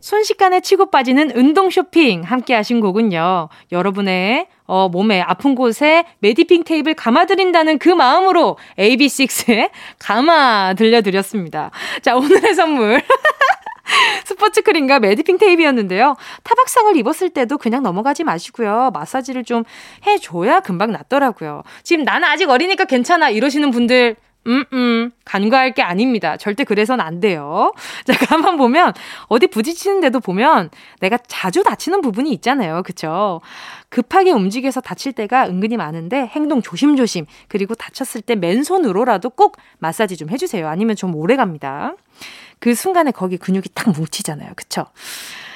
[0.00, 3.48] 순식간에 치고 빠지는 운동 쇼핑 함께 하신 곡은요.
[3.72, 11.72] 여러분의 어, 몸에 아픈 곳에 메디핑 테이프를 감아드린다는 그 마음으로 AB6IX의 감아 들려드렸습니다.
[12.02, 13.02] 자, 오늘의 선물.
[14.24, 16.16] 스포츠 크림과 매디핑 테이프였는데요.
[16.42, 18.90] 타박상을 입었을 때도 그냥 넘어가지 마시고요.
[18.92, 19.64] 마사지를 좀
[20.06, 21.62] 해줘야 금방 낫더라고요.
[21.82, 26.36] 지금 나는 아직 어리니까 괜찮아 이러시는 분들 음, 음, 간과할 게 아닙니다.
[26.36, 27.72] 절대 그래선 안 돼요.
[28.06, 28.92] 자, 가만 보면,
[29.26, 30.70] 어디 부딪히는데도 보면,
[31.00, 32.82] 내가 자주 다치는 부분이 있잖아요.
[32.84, 33.40] 그쵸?
[33.88, 40.30] 급하게 움직여서 다칠 때가 은근히 많은데, 행동 조심조심, 그리고 다쳤을 때 맨손으로라도 꼭 마사지 좀
[40.30, 40.68] 해주세요.
[40.68, 41.94] 아니면 좀 오래 갑니다.
[42.58, 44.52] 그 순간에 거기 근육이 탁 뭉치잖아요.
[44.56, 44.86] 그쵸?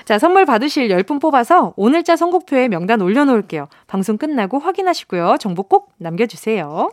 [0.04, 3.68] 자, 선물 받으실 10분 뽑아서 오늘자 선곡표에 명단 올려놓을게요.
[3.86, 5.36] 방송 끝나고 확인하시고요.
[5.38, 6.90] 정보 꼭 남겨주세요.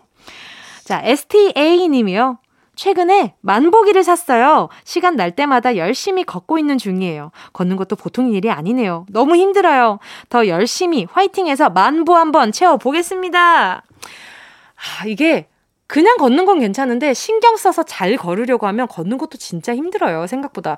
[0.83, 2.37] 자, STA 님이요.
[2.75, 4.69] 최근에 만보기를 샀어요.
[4.83, 7.31] 시간 날 때마다 열심히 걷고 있는 중이에요.
[7.53, 9.07] 걷는 것도 보통 일이 아니네요.
[9.09, 9.97] 너무 힘들어요.
[10.29, 13.81] 더 열심히 화이팅해서 만보 한번 채워보겠습니다.
[13.81, 15.47] 아, 이게
[15.87, 20.27] 그냥 걷는 건 괜찮은데 신경 써서 잘 걸으려고 하면 걷는 것도 진짜 힘들어요.
[20.27, 20.77] 생각보다.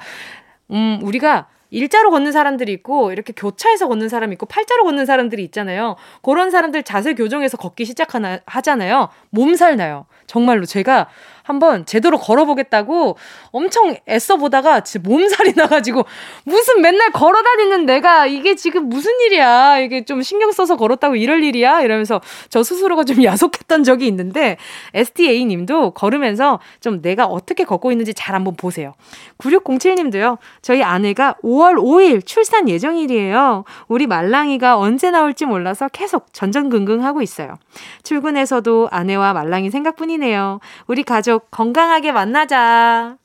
[0.71, 5.95] 음, 우리가 일자로 걷는 사람들이 있고 이렇게 교차해서 걷는 사람이 있고 팔자로 걷는 사람들이 있잖아요.
[6.21, 9.09] 그런 사람들 자세 교정해서 걷기 시작하나 하잖아요.
[9.29, 10.05] 몸살 나요.
[10.25, 11.07] 정말로 제가
[11.49, 13.17] 한번 제대로 걸어보겠다고
[13.51, 16.05] 엄청 애써 보다가 몸살이 나가지고
[16.43, 19.79] 무슨 맨날 걸어 다니는 내가 이게 지금 무슨 일이야.
[19.79, 21.81] 이게 좀 신경 써서 걸었다고 이럴 일이야.
[21.81, 24.57] 이러면서 저 스스로가 좀 야속했던 적이 있는데
[24.93, 28.93] STA 님도 걸으면서 좀 내가 어떻게 걷고 있는지 잘 한번 보세요.
[29.37, 30.37] 9607 님도요.
[30.61, 33.63] 저희 아내가 5월 5일 출산 예정일이에요.
[33.87, 37.55] 우리 말랑이가 언제 나올지 몰라서 계속 전전긍긍하고 있어요.
[38.03, 40.59] 출근해서도 아내와 말랑이 생각뿐이네요.
[40.85, 43.17] 우리 가족 건강하게 만나자.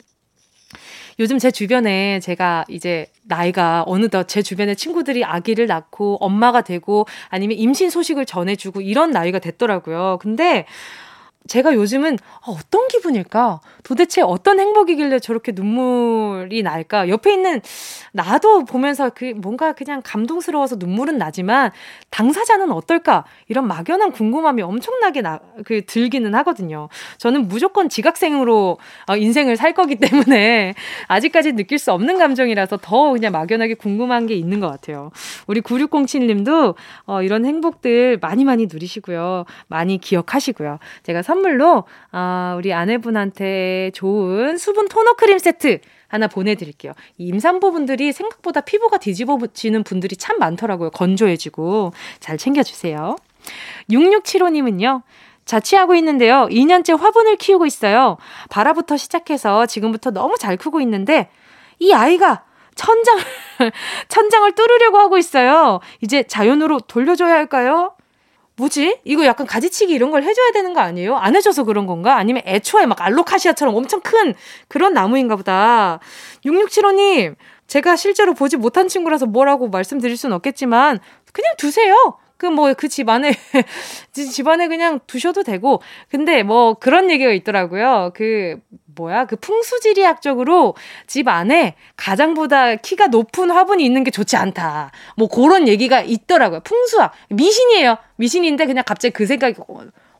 [1.19, 7.57] 요즘 제 주변에 제가 이제 나이가 어느덧 제 주변에 친구들이 아기를 낳고 엄마가 되고 아니면
[7.57, 10.19] 임신 소식을 전해주고 이런 나이가 됐더라고요.
[10.21, 10.67] 근데
[11.47, 13.61] 제가 요즘은 어, 어떤 기분일까?
[13.83, 17.09] 도대체 어떤 행복이길래 저렇게 눈물이 날까?
[17.11, 17.61] 옆에 있는
[18.13, 21.71] 나도 보면서 그 뭔가 그냥 감동스러워서 눈물은 나지만
[22.09, 23.25] 당사자는 어떨까?
[23.49, 26.89] 이런 막연한 궁금함이 엄청나게 나, 그 들기는 하거든요.
[27.19, 28.79] 저는 무조건 지각생으로
[29.09, 30.75] 어, 인생을 살 거기 때문에
[31.09, 35.11] 아직까지 느낄 수 없는 감정이라서 더 그냥 막연하게 궁금한 게 있는 것 같아요.
[35.47, 36.75] 우리 9607님도
[37.07, 39.45] 어, 이런 행복들 많이 많이 누리시고요.
[39.67, 40.79] 많이 기억하시고요.
[41.03, 46.93] 제가 선물로 어, 우리 아내분한테 좋은 수분 토너 크림 세트 하나 보내드릴게요.
[47.19, 50.91] 임산부 분들이 생각보다 피부가 뒤집어지는 분들이 참 많더라고요.
[50.91, 53.17] 건조해지고 잘 챙겨주세요.
[53.91, 55.03] 6675님은요.
[55.45, 56.47] 자취하고 있는데요.
[56.51, 58.17] 2년째 화분을 키우고 있어요.
[58.49, 61.29] 바라부터 시작해서 지금부터 너무 잘 크고 있는데
[61.79, 62.45] 이 아이가
[62.77, 63.23] 천장을
[64.09, 65.81] 천장을 뚫으려고 하고 있어요.
[66.01, 67.94] 이제 자연으로 돌려줘야 할까요?
[68.57, 69.01] 뭐지?
[69.05, 71.17] 이거 약간 가지치기 이런 걸 해줘야 되는 거 아니에요?
[71.17, 72.17] 안 해줘서 그런 건가?
[72.17, 74.35] 아니면 애초에 막 알로카시아처럼 엄청 큰
[74.69, 75.99] 그런 나무인가 보다.
[76.45, 77.35] 6675님,
[77.67, 81.01] 제가 실제로 보지 못한 친구라서 뭐라고 말씀드릴 수는 없겠지만,
[81.33, 82.19] 그냥 두세요.
[82.37, 83.33] 그 뭐 그 집안에
[84.13, 88.11] 집안에 그냥 두셔도 되고 근데 뭐 그런 얘기가 있더라고요.
[88.15, 88.59] 그
[88.95, 90.75] 뭐야 그 풍수지리학적으로
[91.07, 94.91] 집 안에 가장보다 키가 높은 화분이 있는 게 좋지 않다.
[95.17, 96.61] 뭐 그런 얘기가 있더라고요.
[96.61, 97.97] 풍수학 미신이에요.
[98.17, 99.57] 미신인데 그냥 갑자기 그 생각이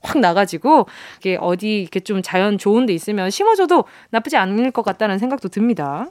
[0.03, 0.87] 확 나가지고
[1.19, 6.09] 이게 어디 이렇게 좀 자연 좋은 데 있으면 심어줘도 나쁘지 않을 것 같다는 생각도 듭니다.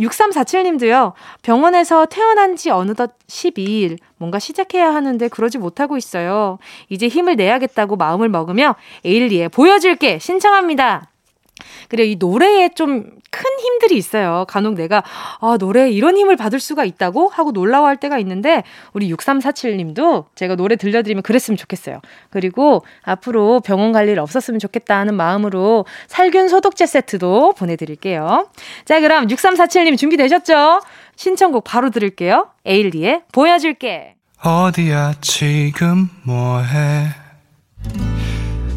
[0.00, 1.12] 6347님도요,
[1.42, 6.58] 병원에서 태어난 지 어느덧 12일, 뭔가 시작해야 하는데 그러지 못하고 있어요.
[6.88, 11.10] 이제 힘을 내야겠다고 마음을 먹으며 에일리에 보여줄게 신청합니다.
[11.88, 14.44] 그래, 이 노래에 좀 큰 힘들이 있어요.
[14.48, 15.02] 간혹 내가,
[15.40, 17.28] 아, 노래에 이런 힘을 받을 수가 있다고?
[17.28, 22.00] 하고 놀라워할 때가 있는데, 우리 6347님도 제가 노래 들려드리면 그랬으면 좋겠어요.
[22.30, 28.48] 그리고 앞으로 병원 갈 일 없었으면 좋겠다 하는 마음으로 살균 소독제 세트도 보내드릴게요.
[28.86, 30.80] 자, 그럼 6347님 준비되셨죠?
[31.16, 32.48] 신청곡 바로 들을게요.
[32.64, 34.14] 에일리의 보여줄게.
[34.42, 37.08] 어디야, 지금 뭐해?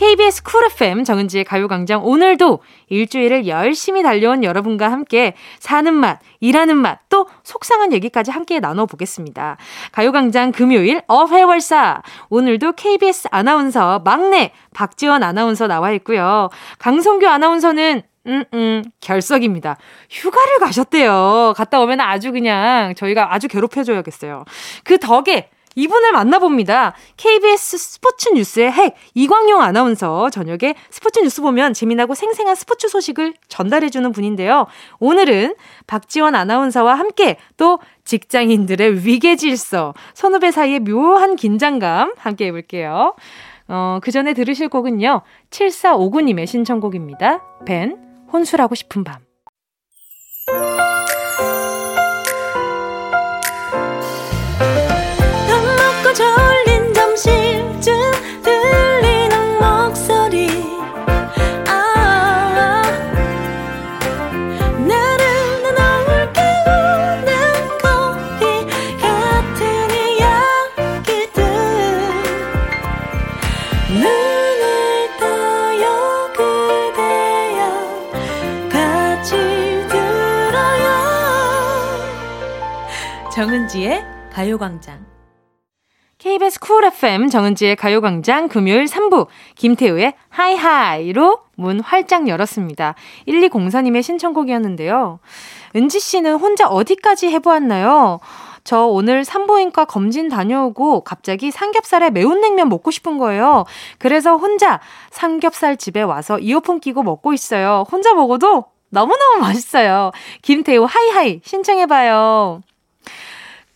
[0.00, 7.00] KBS 쿨 FM 정은지의 가요광장 오늘도 일주일을 열심히 달려온 여러분과 함께 사는 맛, 일하는 맛,
[7.10, 9.58] 또 속상한 얘기까지 함께 나눠보겠습니다.
[9.92, 16.48] 가요광장 금요일 어회월사 오늘도 KBS 아나운서 막내 박지원 아나운서 나와 있고요.
[16.78, 19.76] 강성규 아나운서는 음, 음, 결석입니다.
[20.08, 21.52] 휴가를 가셨대요.
[21.54, 24.46] 갔다 오면 아주 그냥 저희가 아주 괴롭혀줘야겠어요.
[24.82, 26.94] 그 덕에 이분을 만나봅니다.
[27.16, 34.10] KBS 스포츠 뉴스의 핵 이광용 아나운서 저녁에 스포츠 뉴스 보면 재미나고 생생한 스포츠 소식을 전달해주는
[34.12, 34.66] 분인데요.
[34.98, 35.54] 오늘은
[35.86, 43.14] 박지원 아나운서와 함께 또 직장인들의 위계 질서, 선후배 사이의 묘한 긴장감 함께 해볼게요.
[43.68, 45.22] 어, 그 전에 들으실 곡은요.
[45.50, 47.40] 7459님의 신청곡입니다.
[47.64, 47.96] 벤,
[48.32, 49.29] 혼술하고 싶은 밤.
[83.70, 85.06] 정은지의 가요광장.
[86.18, 92.96] KBS 쿨 FM 정은지의 가요광장 금요일 3부 김태우의 하이하이로 문 활짝 열었습니다.
[93.28, 95.20] 1204님의 신청곡이었는데요.
[95.76, 98.18] 은지 씨는 혼자 어디까지 해보았나요?
[98.64, 103.64] 저 오늘 산부인과 검진 다녀오고 갑자기 삼겹살에 매운 냉면 먹고 싶은 거예요.
[103.98, 104.80] 그래서 혼자
[105.10, 107.84] 삼겹살 집에 와서 이어폰 끼고 먹고 있어요.
[107.90, 110.10] 혼자 먹어도 너무너무 맛있어요.
[110.42, 112.62] 김태우 하이하이 신청해봐요.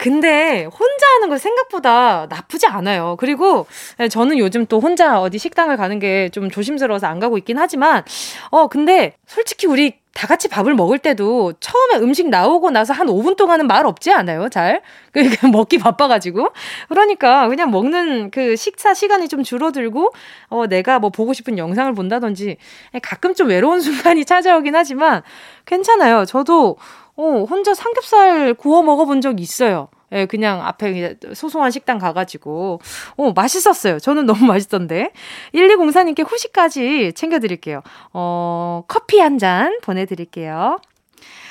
[0.04, 3.16] 근데 혼자 하는 거 생각보다 나쁘지 않아요.
[3.18, 3.66] 그리고
[4.10, 8.02] 저는 요즘 또 혼자 어디 식당을 가는 게 좀 조심스러워서 안 가고 있긴 하지만,
[8.50, 13.36] 어, 근데 솔직히 우리 다 같이 밥을 먹을 때도 처음에 음식 나오고 나서 한 5분
[13.36, 14.48] 동안은 말 없지 않아요?
[14.48, 14.82] 잘?
[15.12, 16.48] 그러니까 먹기 바빠가지고.
[16.88, 20.12] 그러니까 그냥 먹는 그 식사 시간이 좀 줄어들고,
[20.48, 22.56] 어, 내가 뭐 보고 싶은 영상을 본다든지,
[23.02, 25.22] 가끔 좀 외로운 순간이 찾아오긴 하지만,
[25.66, 26.24] 괜찮아요.
[26.26, 26.76] 저도,
[27.16, 29.88] 어, 혼자 삼겹살 구워 먹어본 적 있어요.
[30.14, 32.81] 예, 그냥 앞에 소소한 식당 가가지고.
[33.16, 33.98] 어, 맛있었어요.
[33.98, 35.11] 저는 너무 맛있던데.
[35.55, 37.83] 1204님께 후식까지 챙겨드릴게요.
[38.12, 40.79] 어, 커피 한 잔 보내드릴게요.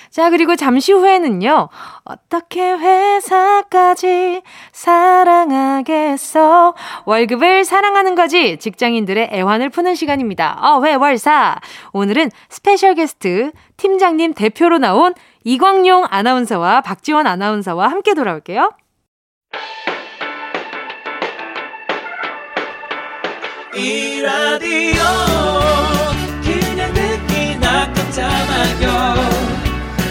[0.09, 1.69] 자, 그리고 잠시 후에는요,
[2.05, 6.75] 어떻게 회사까지 사랑하겠어?
[7.05, 8.57] 월급을 사랑하는 거지.
[8.57, 10.59] 직장인들의 애환을 푸는 시간입니다.
[10.61, 11.59] 어, 회, 월 사.
[11.93, 18.71] 오늘은 스페셜 게스트 팀장님 대표로 나온 이광용 아나운서와 박지원 아나운서와 함께 돌아올게요.
[23.75, 25.03] 이 라디오
[26.43, 29.15] 그냥 듣기나 깜짝마요.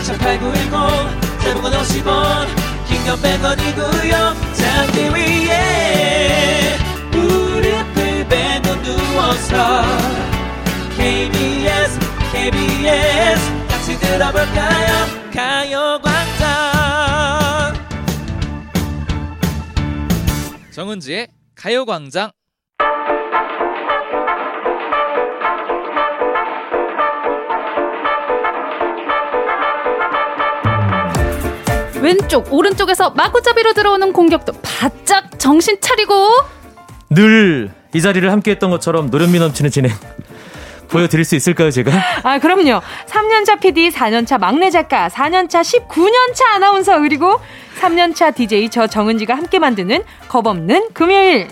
[0.04, 2.46] 18910 대목원 50원
[2.88, 4.54] 긴건 100원이고요.
[4.54, 6.76] 잠기 위에
[7.12, 9.82] 무릎을 베고 누워서
[10.96, 11.98] KBS
[12.32, 16.52] KBS 같이 들어볼까요 가요광장.
[20.70, 22.30] 정은지의 가요광장.
[32.00, 36.14] 왼쪽 오른쪽에서 마구잡이로 들어오는 공격도 바짝 정신 차리고.
[37.10, 39.92] 늘 이 자리를 함께했던 것처럼 노련미 넘치는 진행
[40.92, 41.90] 보여드릴 수 있을까요, 제가?
[42.22, 42.82] 아, 그럼요.
[43.06, 47.40] 3년차 PD, 4년차 막내 작가, 4년차 19년차 아나운서, 그리고
[47.80, 51.48] 3년차 DJ 저 정은지가 함께 만드는 겁없는 금요일.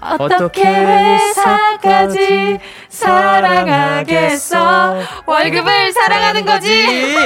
[0.00, 4.96] 어떻게 회사까지 사랑하겠어?
[5.26, 7.16] 월급을 사랑하는 거지.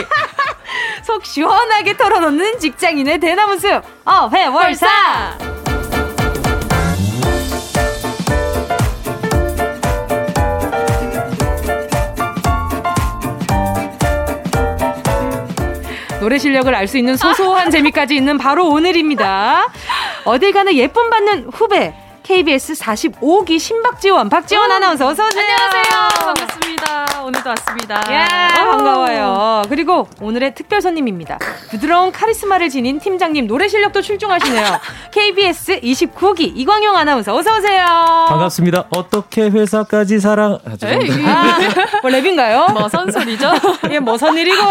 [1.05, 3.83] 속 시원하게 털어놓는 직장인의 대나무 숲.
[4.07, 5.72] 어, 회월사.
[16.23, 19.67] 노래 실력을 알 수 있는 소소한 재미까지 있는 바로 오늘입니다.
[20.25, 25.43] 어딜 가나 예쁨 받는 후배 KBS 45기 신박지원 박지원 어, 아나운서 어서 오세요.
[25.45, 26.09] 안녕하세요.
[26.25, 27.23] 반갑습니다.
[27.25, 28.03] 오늘도 왔습니다.
[28.13, 29.63] 야, 반가워요.
[29.69, 31.39] 그리고 오늘의 특별 손님입니다.
[31.71, 34.81] 부드러운 카리스마를 지닌 팀장님 노래 실력도 출중하시네요.
[35.11, 37.85] KBS 29기 이광용 아나운서 어서 오세요.
[38.29, 38.85] 반갑습니다.
[38.91, 41.59] 어떻게 회사까지 사랑 아, 아,
[42.03, 42.73] 뭐 랩인가요?
[42.75, 43.51] 뭐 선소리죠?
[43.91, 44.63] 예, 뭐선 일이고.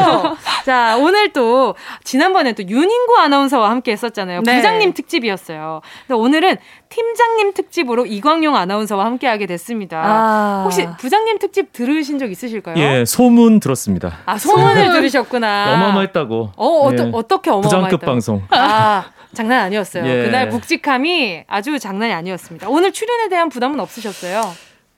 [0.65, 4.41] 자, 오늘 또 지난번에 또 윤인구 아나운서와 함께 했었잖아요.
[4.43, 4.55] 네.
[4.57, 5.81] 부장님 특집이었어요.
[6.07, 6.57] 근데 오늘은
[6.91, 10.01] 팀장님 특집으로 이광용 아나운서와 함께하게 됐습니다.
[10.03, 10.61] 아.
[10.63, 12.75] 혹시 부장님 특집 들으신 적 있으실까요?
[12.77, 14.19] 예, 소문 들었습니다.
[14.25, 14.91] 아, 소문을 소문.
[14.93, 15.73] 들으셨구나.
[15.73, 16.51] 어마어마했다고.
[16.55, 17.11] 어, 어떠, 예.
[17.13, 17.61] 어떻게 어마어마했다고?
[17.87, 18.41] 부장급 방송.
[18.51, 20.05] 아, 장난 아니었어요.
[20.05, 20.25] 예.
[20.25, 22.67] 그날 묵직함이 아주 장난이 아니었습니다.
[22.69, 24.41] 오늘 출연에 대한 부담은 없으셨어요?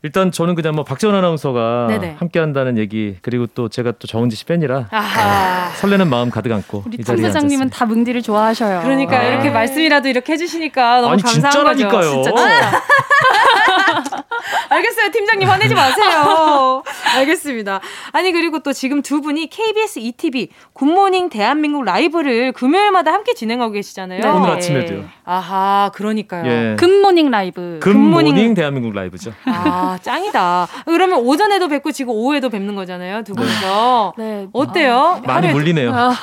[0.05, 1.87] 일단 저는 그냥 뭐 박지원 아나운서가
[2.17, 5.69] 함께 한다는 얘기 그리고 또 제가 또 정은지 씨 팬이라 아하.
[5.77, 8.81] 설레는 마음 가득 안고 우리 탐 부장님은 다 뭉디를 좋아하셔요.
[8.83, 9.23] 그러니까 아.
[9.23, 12.17] 이렇게 말씀이라도 이렇게 해주시니까 너무 아니, 감사한 진짜라니까요.
[12.17, 12.23] 거죠.
[12.23, 12.81] 진짜
[14.69, 15.11] 알겠어요.
[15.11, 16.83] 팀장님 화내지 마세요.
[17.15, 17.79] 알겠습니다.
[18.11, 24.19] 아니 그리고 또 지금 두 분이 KBS 2TV 굿모닝 대한민국 라이브를 금요일마다 함께 진행하고 계시잖아요.
[24.21, 24.27] 네.
[24.27, 25.05] 오늘 아침에도요.
[25.25, 26.45] 아하 그러니까요.
[26.51, 26.75] 예.
[26.79, 27.79] 굿모닝 라이브.
[27.81, 29.33] 굿모닝, 굿모닝 대한민국 라이브죠.
[29.45, 30.67] 아 짱이다.
[30.85, 33.23] 그러면 오전에도 뵙고 지금 오후에도 뵙는 거잖아요.
[33.23, 34.13] 두 분이서.
[34.17, 34.47] 네.
[34.53, 35.21] 어때요?
[35.23, 35.91] 아, 많이 물리네요.
[35.93, 36.13] 아,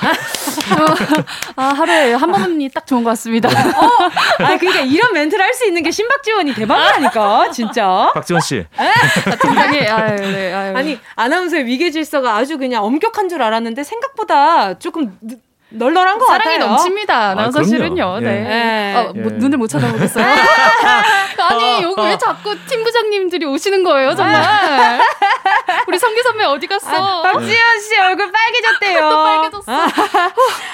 [1.55, 3.49] 아, 하루에 한 번이 딱 좋은 것 같습니다.
[3.49, 3.51] 어?
[4.43, 8.11] 아 그러니까 이런 멘트를 할 수 있는 게 신박지원이 대박이라니까 진짜.
[8.13, 8.65] 박지원 씨.
[9.41, 10.77] 팀장이 아유, 네, 아유.
[10.77, 15.17] 아니 아나운서의 위계 질서가 아주 그냥 엄격한 줄 알았는데 생각보다 조금
[15.73, 16.69] 널널한 것 사랑이 같아요.
[16.71, 17.29] 넘칩니다.
[17.29, 18.03] 아나운서실은요.
[18.03, 18.43] 아, 네.
[18.43, 18.93] 네.
[18.95, 19.21] 아, 뭐, 예.
[19.21, 20.25] 눈을 못 쳐다보겠어요.
[21.49, 24.43] 아니, 여기 왜 자꾸 팀 부장님들이 오시는 거예요, 정말?
[25.87, 26.89] 우리 성기 선배 어디 갔어?
[26.89, 29.09] 아, 박지현 씨 얼굴 빨개졌대요.
[29.09, 29.71] 또 빨개졌어.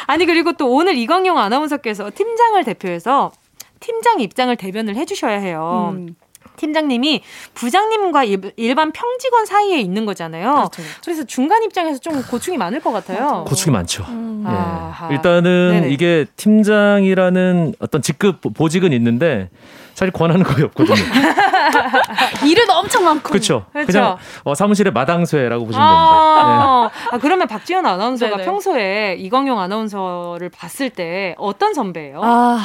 [0.07, 3.31] 아니, 그리고 또 오늘 이광용 아나운서께서 팀장을 대표해서
[3.79, 5.93] 팀장 입장을 대변을 해주셔야 해요.
[5.95, 6.15] 음.
[6.57, 7.21] 팀장님이
[7.53, 8.25] 부장님과
[8.57, 10.51] 일반 평직원 사이에 있는 거잖아요.
[10.51, 11.01] 그렇죠, 그렇죠.
[11.03, 13.45] 그래서 중간 입장에서 좀 고충이 많을 것 같아요.
[13.47, 14.03] 고충이 많죠.
[14.09, 14.43] 음.
[14.45, 15.15] 네.
[15.15, 15.89] 일단은 네네.
[15.89, 19.49] 이게 팀장이라는 어떤 직급 보직은 있는데
[19.93, 20.95] 사실 권하는 거의 없거든요.
[22.45, 23.29] 일은 엄청 많고.
[23.29, 23.65] 그렇죠.
[23.73, 27.09] 그냥 어, 사무실의 마당쇠라고 보시면 아~ 됩니다.
[27.09, 27.15] 네.
[27.15, 28.45] 아, 그러면 박지현 아나운서가 네네.
[28.45, 32.21] 평소에 이광용 아나운서를 봤을 때 어떤 선배예요?
[32.23, 32.59] 아,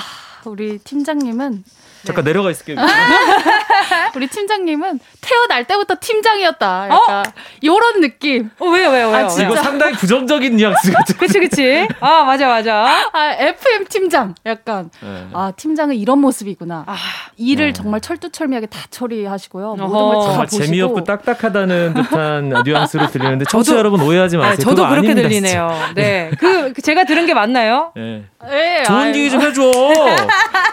[0.44, 1.64] 우리 팀장님은
[2.04, 2.30] 잠깐 네.
[2.32, 2.76] 내려가 있을게요.
[4.14, 6.88] 우리 팀장님은 태어날 때부터 팀장이었다.
[6.90, 7.22] 약간 어?
[7.64, 8.50] 요런 느낌.
[8.58, 9.16] 어, 왜요, 왜요, 왜요?
[9.16, 9.46] 아, 진짜.
[9.46, 11.16] 이거 상당히 부정적인 뉘앙스 같은.
[11.16, 11.88] 그치, 그치.
[12.00, 13.08] 아, 맞아, 맞아.
[13.12, 14.34] 아, FM 팀장.
[14.46, 14.90] 약간.
[15.00, 15.26] 네.
[15.32, 16.84] 아, 팀장은 이런 모습이구나.
[16.86, 16.96] 아,
[17.36, 17.72] 일을 네.
[17.72, 19.76] 정말 철두철미하게 다 처리하시고요.
[19.78, 24.52] 정말 재미없고 딱딱하다는 듯한 뉘앙스로 들리는데 청취자 여러분 오해하지 마세요.
[24.52, 25.68] 아, 저도 그렇게 아닙니다, 들리네요.
[25.72, 25.92] 진짜.
[25.94, 26.30] 네.
[26.38, 27.92] 그, 그, 제가 들은 게 맞나요?
[27.94, 28.24] 네.
[28.48, 29.70] 네 좋은 얘기 좀 해줘.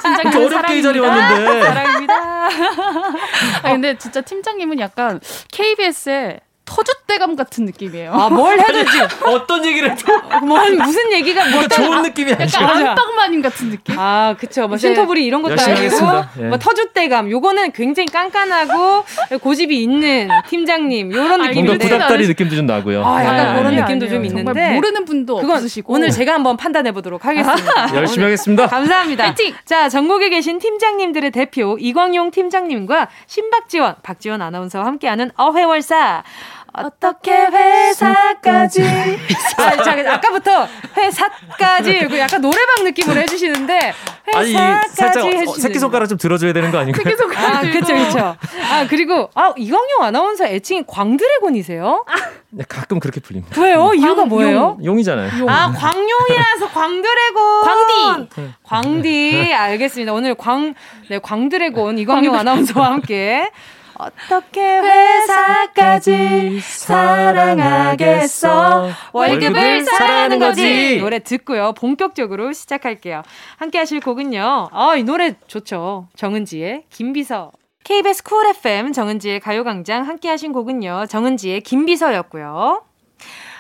[0.01, 1.18] 진짜 어렵게 이 자리 왔는데.
[1.19, 2.13] 사랑입니다.
[3.63, 5.19] 아 근데 진짜 팀장님은 약간
[5.51, 6.39] KBS에
[6.69, 8.13] 터줏대감 같은 느낌이에요.
[8.13, 8.99] 아, 뭘 해도 지.
[9.25, 10.05] 어떤 얘기를 해도.
[10.45, 12.61] 뭐, 무슨 얘기가 뭐 좋은 느낌이 아니죠.
[12.61, 13.95] 약간 안방마님 같은 느낌?
[13.97, 14.67] 아, 그쵸.
[14.67, 15.95] 뭐, 센터블이 이런 것도 아니고.
[16.39, 16.43] 예.
[16.43, 17.29] 뭐, 터줏대감.
[17.31, 19.03] 요거는 굉장히 깐깐하고
[19.41, 21.11] 고집이 있는 팀장님.
[21.11, 21.77] 요런 느낌인데.
[21.77, 23.03] 뭔가 구닥다리 느낌도 좀 나고요.
[23.03, 24.73] 아, 약간 아, 그런 느낌도 좀 있는데.
[24.75, 25.91] 모르는 분도 없으시고.
[25.93, 27.95] 오늘 제가 한번 판단해 보도록 하겠습니다.
[27.95, 28.67] 열심히 하겠습니다.
[28.67, 29.23] 감사합니다.
[29.25, 29.53] 파이팅!
[29.65, 36.23] 자, 전국에 계신 팀장님들의 대표 이광용 팀장님과 신박지원, 박지원 아나운서와 함께하는 어회월사.
[36.73, 38.83] 어떻게 회사까지
[39.57, 40.67] 아, 자, 아까부터
[40.97, 43.93] 회사까지 약간 노래방 느낌으로 해주시는데
[44.27, 47.03] 회사까지 아니, 살짝 어, 새끼 손가락 좀 들어줘야 되는 거 아닌가요?
[47.03, 48.35] 새끼 손가락 아, 그쵸 그쵸
[48.71, 52.05] 아 그리고 아 이광용 아나운서 애칭이 광드래곤이세요?
[52.51, 53.59] 네, 가끔 그렇게 불립니다.
[53.61, 53.93] 왜요?
[53.93, 54.77] 이유가 뭐예요?
[54.83, 55.49] 용, 이잖아요 용.
[55.49, 58.49] 아 광용이라서 광드래곤 광디 네.
[58.63, 60.73] 광디 알겠습니다 오늘 광
[61.09, 63.49] 네, 광드래곤 이광용 아나운서와 함께
[63.99, 66.59] 어떻게 회사까지
[67.59, 68.89] 사랑하겠어?
[69.13, 70.97] 월급을 사랑하는 거지.
[70.99, 71.73] 노래 듣고요.
[71.73, 73.21] 본격적으로 시작할게요.
[73.57, 74.69] 함께 하실 곡은요.
[74.71, 76.07] 아 이 노래 좋죠.
[76.15, 77.51] 정은지의 김비서.
[77.83, 81.05] KBS 쿨 FM 정은지의 가요광장 함께 하신 곡은요.
[81.07, 82.81] 정은지의 김비서였고요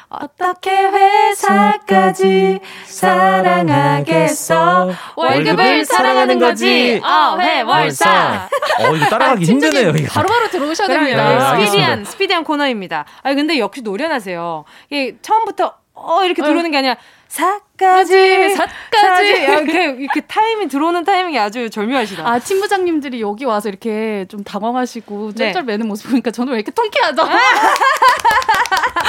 [0.09, 4.89] 어떻게 회사까지 사랑하겠어?
[5.15, 6.99] 월급을 사랑하는 거지.
[7.03, 8.49] 어회월사.
[8.79, 9.89] 어 이거 따라가기 아, 힘드네요.
[9.91, 10.07] 이거.
[10.11, 11.55] 바로바로 들어오셔야 됩니다.
[11.55, 13.05] 네, 스피디한 스피디한 코너입니다.
[13.21, 14.65] 아 근데 역시 노련하세요.
[14.89, 16.95] 이게 처음부터 어 이렇게 들어오는 게 아니라
[17.27, 22.27] 사까지 사까지 이렇게 이렇게 타이밍 들어오는 타이밍이 아주 절묘하시다.
[22.27, 25.61] 아 팀부장님들이 여기 와서 이렇게 좀 당황하시고 쩔쩔 네.
[25.73, 27.21] 매는 모습 보니까 저는 왜 이렇게 통쾌하죠?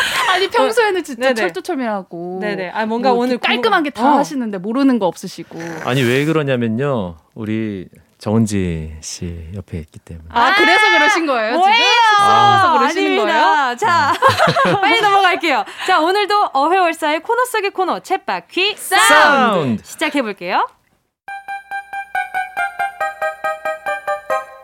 [0.32, 1.34] 아니 평소에는 진짜 네네.
[1.34, 2.70] 철두철미하고 네네.
[2.70, 4.18] 아 뭔가 뭐 오늘 깔끔하게 다 어.
[4.18, 5.58] 하시는데 모르는 거 없으시고.
[5.84, 7.16] 아니 왜 그러냐면요.
[7.34, 7.88] 우리
[8.18, 10.28] 정은지 씨 옆에 있기 때문에.
[10.28, 11.56] 아, 그래서 그러신 거예요?
[11.56, 11.74] 뭐예요?
[12.18, 13.40] 쑥스러워서 아, 그러시는 아닙니다.
[13.40, 13.76] 거예요?
[13.76, 14.12] 자,
[14.82, 15.64] 빨리 넘어갈게요.
[15.86, 19.08] 자, 오늘도 어회월사의 코너 속의 코너, 쳇바퀴 사운드.
[19.08, 19.82] 사운드.
[19.84, 20.66] 시작해 볼게요.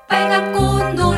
[0.07, 1.14] 빨간 꽃, 노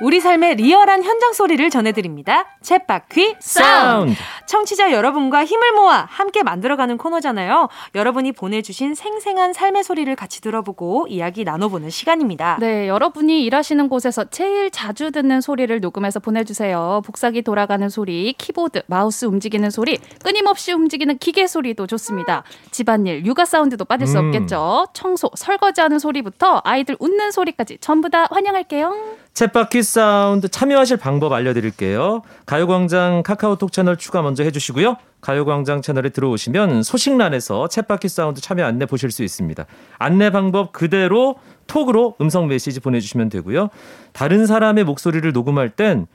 [0.00, 2.46] 우리 삶의 리얼한 현장 소리를 전해드립니다.
[2.62, 4.14] 쳇바퀴 사운드.
[4.46, 7.68] 청취자 여러분과 힘을 모아 함께 만들어가는 코너잖아요.
[7.96, 12.58] 여러분이 보내주신 생생한 삶의 소리를 같이 들어보고 이야기 나눠보는 시간입니다.
[12.60, 17.02] 네, 여러분이 일하시는 곳에서 제일 자주 듣는 소리를 녹음해서 보내주세요.
[17.04, 22.44] 복사기 돌아가는 소리, 키보드, 마우스 움직이는 소리, 끊임없이 움직이는 기계 소리도 좋습니다.
[22.70, 24.28] 집안일, 육아 사운드도 빠질 수 음.
[24.28, 24.86] 없겠죠.
[24.92, 28.94] 청소, 설거지하는 소리부터 아이들 웃는 소리까지 전부 다 환영할게요.
[29.34, 32.22] 쳇바퀴 사운드 참여하실 방법 알려드릴게요.
[32.46, 34.96] 가요광장 카카오톡 채널 추가 먼저 해주시고요.
[35.20, 39.64] 가요광장 채널에 들어오시면 소식란에서 쳇바퀴 사운드 참여 안내 보실 수 있습니다.
[39.98, 41.36] 안내 방법 그대로
[41.68, 43.68] 톡으로 음성 메시지 보내주시면 되고요.
[44.12, 46.06] 다른 사람의 목소리를 녹음할 땐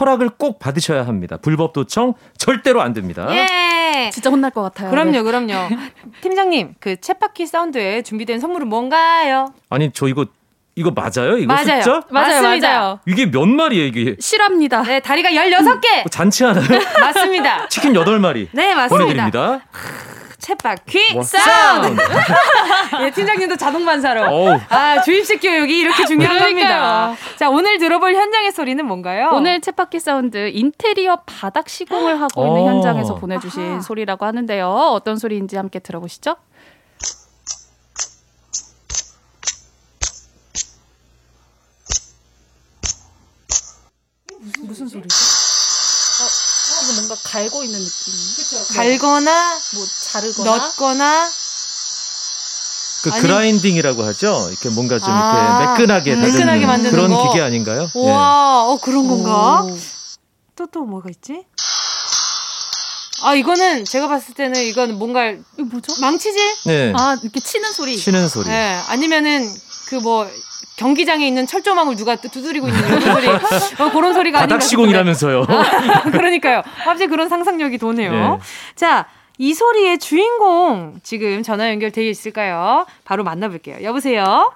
[0.00, 1.36] 허락을 꼭 받으셔야 합니다.
[1.36, 3.28] 불법 도청 절대로 안 됩니다.
[3.30, 4.10] 예.
[4.10, 4.90] 진짜 혼날 것 같아요.
[4.90, 5.22] 그럼요, 네.
[5.22, 5.52] 그럼요.
[6.22, 9.52] 팀장님, 그 챗바퀴 사운드에 준비된 선물은 뭔가요?
[9.68, 10.26] 아니, 저 이거
[10.74, 11.36] 이거 맞아요?
[11.36, 11.82] 이거 맞아요.
[11.82, 12.02] 숫자?
[12.08, 13.00] 맞아요, 맞아요.
[13.06, 14.16] 이게 몇 마리예요, 이게?
[14.18, 14.82] 실합니다.
[14.82, 15.96] 네, 다리가 16개.
[15.96, 16.64] 뭐 잔치 하나요?
[17.00, 17.68] 맞습니다.
[17.68, 18.48] 치킨 8마리.
[18.52, 18.88] 네, 맞습니다.
[19.04, 19.60] 보내드립니다.
[20.40, 22.02] 쳇바퀴 사운드.
[23.04, 24.58] 예, 팀장님도 자동 반사로.
[24.70, 27.14] 아, 주입식 교육이 이렇게 중요합니다.
[27.36, 29.30] 자, 오늘 들어볼 현장의 소리는 뭔가요?
[29.32, 32.68] 오늘 쳇바퀴 사운드 인테리어 바닥 시공을 하고 있는 어.
[32.74, 33.80] 현장에서 보내주신 아하.
[33.80, 34.66] 소리라고 하는데요.
[34.68, 36.34] 어떤 소리인지 함께 들어보시죠.
[44.72, 45.14] 무슨 소리지?
[45.14, 48.14] 어, 이거 뭔가 갈고 있는 느낌.
[48.36, 48.64] 그쵸.
[48.74, 51.30] 갈거나, 뭐 자르거나, 넣거나.
[53.02, 54.48] 그 아니, 그라인딩이라고 하죠.
[54.50, 57.28] 이렇게 뭔가 좀 아, 이렇게 매끈하게 매끈하게 만드는 그런 거.
[57.28, 57.90] 기계 아닌가요?
[57.94, 58.72] 와, 예.
[58.72, 59.66] 어 그런 건가?
[60.56, 61.44] 또또 또 뭐가 있지?
[63.24, 65.92] 아 이거는 제가 봤을 때는 이건 뭔가 이거 뭐죠?
[66.00, 66.40] 망치질?
[66.66, 66.92] 네.
[66.96, 67.96] 아 이렇게 치는 소리.
[67.98, 68.48] 치는 소리.
[68.48, 68.80] 네.
[68.86, 69.52] 아니면은
[69.88, 70.26] 그 뭐
[70.76, 73.28] 경기장에 있는 철조망을 누가 두드리고 있는 이런 소리
[73.82, 75.44] 어, 그런 소리가 바닥 시공이라면서요.
[75.48, 76.62] 아, 그러니까요.
[76.84, 78.10] 갑자기 그런 상상력이 도네요.
[78.12, 78.38] 네.
[78.74, 79.06] 자.
[79.38, 82.86] 이 소리의 주인공 지금 전화 연결되어 있을까요?
[83.04, 83.82] 바로 만나볼게요.
[83.82, 84.52] 여보세요?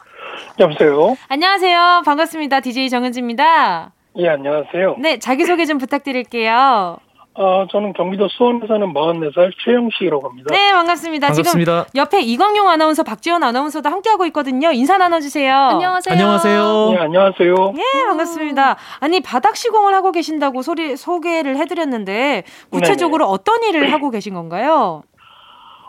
[0.61, 1.17] 여보세요?
[1.29, 2.03] 안녕하세요.
[2.05, 2.61] 반갑습니다.
[2.61, 3.91] DJ 정은지입니다.
[4.19, 4.97] 예, 안녕하세요.
[4.99, 6.99] 네, 자기소개 좀 부탁드릴게요.
[7.39, 10.49] 어, 저는 경기도 수원에 사는 44살 최영식이라고 합니다.
[10.55, 11.28] 네, 반갑습니다.
[11.28, 11.84] 반갑습니다.
[11.87, 14.72] 지금 옆에 이광용 아나운서, 박지원 아나운서도 함께하고 있거든요.
[14.72, 15.55] 인사 나눠주세요.
[15.55, 16.12] 안녕하세요.
[16.14, 16.91] 안녕하세요.
[16.93, 17.55] 예, 안녕하세요.
[17.76, 18.76] 예, 반갑습니다.
[19.01, 25.03] 아니, 바닥 시공을 하고 계신다고 소리, 소개를 해드렸는데, 구체적으로 어떤 일을 하고 계신 건가요?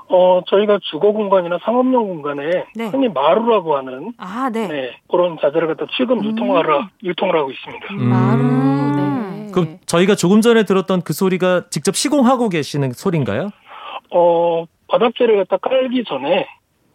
[0.09, 2.87] 어, 저희가 주거 공간이나 상업용 공간에 네.
[2.87, 4.67] 흔히 마루라고 하는 아, 네.
[4.67, 7.87] 네, 그런 자재를 갖다 취급 유통하러 유통을 하고 있습니다.
[7.93, 9.36] 음.
[9.61, 13.49] 그럼 저희가 조금 전에 들었던 그 소리가 직접 시공하고 계시는 소리인가요?
[14.11, 16.47] 어, 바닥재를 갖다 깔기 전에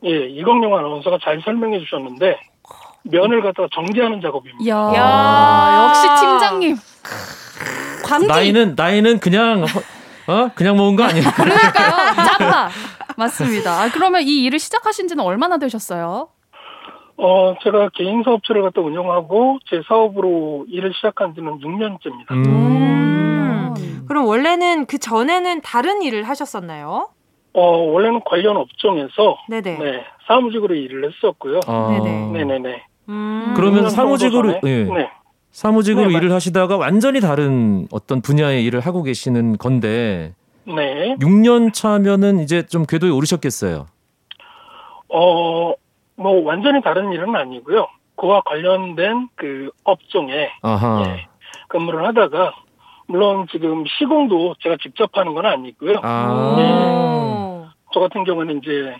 [0.04, 2.38] 예, 이광용 아나운서가 잘 설명해 주셨는데
[3.04, 4.70] 면을 갖다가 정지하는 작업입니다.
[4.70, 5.88] 야, 야.
[5.88, 6.76] 역시 팀장님.
[8.04, 8.26] 광기.
[8.28, 11.28] 나이는 나이는 그냥 허- 어 그냥 모은 거 아니에요?
[11.34, 12.14] 그러니까요.
[12.38, 12.68] 짬바.
[13.16, 13.72] 맞습니다.
[13.82, 16.28] 아, 그러면 이 일을 시작하신 지는 얼마나 되셨어요?
[17.16, 22.30] 어, 제가 개인 사업체를 갖다 운영하고 제 사업으로 일을 시작한 지는 6년째입니다.
[22.32, 23.74] 음.
[24.08, 27.08] 그럼 원래는 그 전에는 다른 일을 하셨었나요?
[27.54, 29.78] 어, 원래는 관련 업종에서 네네.
[29.78, 31.60] 네, 사무직으로 일을 했었고요.
[31.66, 31.98] 아.
[32.02, 32.44] 네네.
[32.44, 32.82] 네네네.
[33.08, 33.52] 음.
[33.56, 34.84] 그러면 6년 사무직으로 예.
[34.84, 35.10] 네.
[35.50, 40.34] 사무직으로 네, 일을 하시다가 완전히 다른 어떤 분야의 일을 하고 계시는 건데
[40.64, 41.16] 네.
[41.20, 43.86] 6년 차면은 이제 좀 궤도에 오르셨겠어요.
[45.08, 45.74] 어,
[46.22, 47.88] 뭐 완전히 다른 일은 아니고요.
[48.16, 51.02] 그와 관련된 그 업종에 아하.
[51.06, 51.26] 예,
[51.68, 52.52] 근무를 하다가
[53.08, 55.96] 물론 지금 시공도 제가 직접 하는 건 아니고요.
[56.02, 56.54] 아.
[56.56, 57.68] 네.
[57.92, 58.96] 저 같은 경우는 이제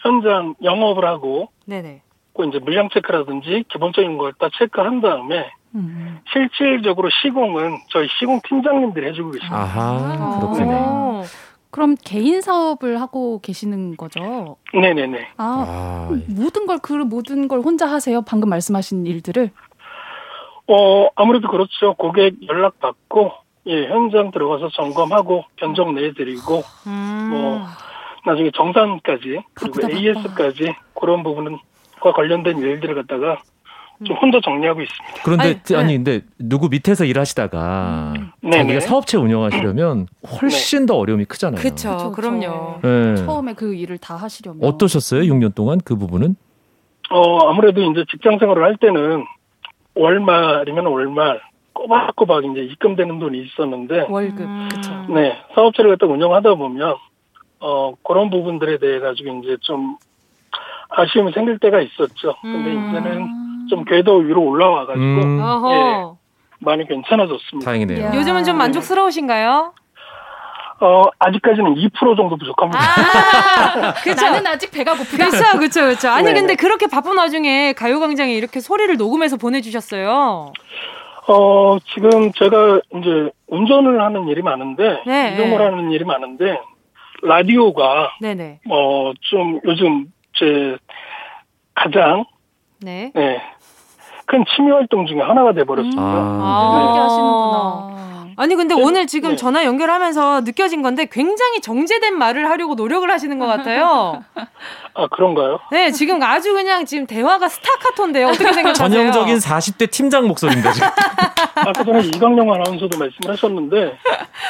[0.00, 2.02] 현장 영업을 하고 네네.
[2.34, 5.50] 그 이제 물량 체크라든지 기본적인 걸 다 체크한 다음에
[6.32, 9.56] 실질적으로 시공은 저희 시공 팀장님들이 해주고 계십니다.
[9.60, 10.38] 아하.
[10.40, 11.22] 그렇군요.
[11.70, 14.56] 그럼 개인 사업을 하고 계시는 거죠?
[14.72, 15.28] 네네네.
[15.36, 18.22] 아, 아, 모든 걸 그 모든 걸 혼자 하세요?
[18.22, 19.50] 방금 말씀하신 일들을?
[20.68, 21.94] 어, 아무래도 그렇죠.
[21.94, 23.32] 고객 연락 받고,
[23.66, 27.28] 예, 현장 들어가서 점검하고, 변정 내드리고, 음.
[27.30, 27.60] 뭐,
[28.26, 33.40] 나중에 정산까지, 그리고 AS까지, 그런 부분과 관련된 일들을 갖다가
[34.04, 35.22] 좀 혼자 정리하고 있습니다.
[35.24, 36.20] 그런데 아니, 아니, 네.
[36.20, 38.56] 근데 누구 밑에서 일하시다가 네네.
[38.58, 40.06] 자기가 사업체 운영하시려면
[40.40, 41.60] 훨씬 더 어려움이 크잖아요.
[41.60, 42.80] 그쵸, 그쵸, 그럼요.
[42.82, 43.16] 네.
[43.16, 45.22] 처음에 그 일을 다 하시려면 어떠셨어요?
[45.22, 46.36] 6년 동안 그 부분은?
[47.10, 49.24] 어, 아무래도 이제 직장 생활을 할 때는
[49.94, 51.40] 월말이면 월말,
[51.72, 54.68] 꼬박꼬박 이제 입금되는 돈이 있었는데, 월급 음.
[54.70, 55.06] 그쵸.
[55.12, 56.94] 네, 사업체를 갖다 운영하다 보면,
[57.60, 59.96] 어, 그런 부분들에 대해 가지고 이제 좀
[60.90, 62.34] 아쉬움이 생길 때가 있었죠.
[62.42, 62.90] 근데 음.
[62.90, 65.40] 이제는 좀 궤도 위로 올라와가지고, 음.
[65.70, 66.04] 예,
[66.60, 67.64] 많이 괜찮아졌습니다.
[67.64, 68.06] 다행이네요.
[68.06, 68.14] 야.
[68.14, 69.72] 요즘은 좀 만족스러우신가요?
[70.80, 72.78] 어, 아직까지는 2% 정도 부족합니다.
[72.80, 74.24] 아, 그쵸.
[74.24, 75.24] 나는 아직 배가 고프다.
[75.26, 76.08] 그쵸, 그쵸, 그쵸.
[76.08, 76.34] 아니, 네.
[76.34, 80.52] 근데 그렇게 바쁜 와중에 가요광장에 이렇게 소리를 녹음해서 보내주셨어요.
[81.30, 85.34] 어, 지금 제가 이제 운전을 하는 일이 많은데, 네.
[85.34, 86.60] 이동을 하는 일이 많은데,
[87.22, 88.60] 라디오가, 네네.
[88.70, 90.06] 어, 좀 요즘
[90.36, 90.76] 제
[91.74, 92.24] 가장,
[92.80, 93.10] 네.
[93.16, 93.42] 네,
[94.28, 96.02] 큰 취미 활동 중에 하나가 돼버렸습니다.
[96.02, 97.04] 아, 그렇게 아.
[97.04, 98.07] 하시는구나.
[98.38, 99.36] 아니 근데 오늘 지금 네.
[99.36, 104.22] 전화 연결하면서 느껴진 건데 굉장히 정제된 말을 하려고 노력을 하시는 것 같아요.
[104.94, 105.58] 아, 그런가요?
[105.70, 108.28] 네, 지금 아주 그냥 지금 대화가 스타카토인데요.
[108.28, 108.88] 어떻게 생각하세요?
[108.90, 110.88] 전형적인 40대 팀장 목소리입니다, 지금.
[111.54, 113.98] 아까 전에 이광용 아나운서도 말씀을 하셨는데,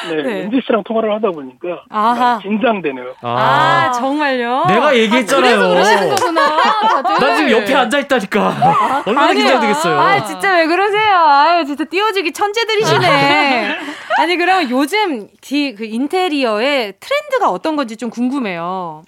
[0.09, 0.41] 네, 네.
[0.41, 2.39] 은지 씨랑 통화를 하다 보니까, 아하.
[2.41, 3.13] 긴장되네요.
[3.21, 4.65] 아, 정말요?
[4.67, 5.57] 내가 얘기했잖아요.
[5.57, 6.57] 그래서 그러시는 거구나.
[7.03, 7.27] 다들.
[7.27, 9.03] 나 지금 옆에 앉아 있다니까.
[9.05, 9.43] 얼마나 아니요.
[9.43, 9.99] 긴장되겠어요.
[9.99, 11.15] 아, 진짜 왜 그러세요?
[11.15, 13.78] 아유, 진짜 띄워주기 천재들이시네.
[14.19, 19.03] 아니, 그럼 요즘 디, 그 인테리어의 트렌드가 어떤 건지 좀 궁금해요.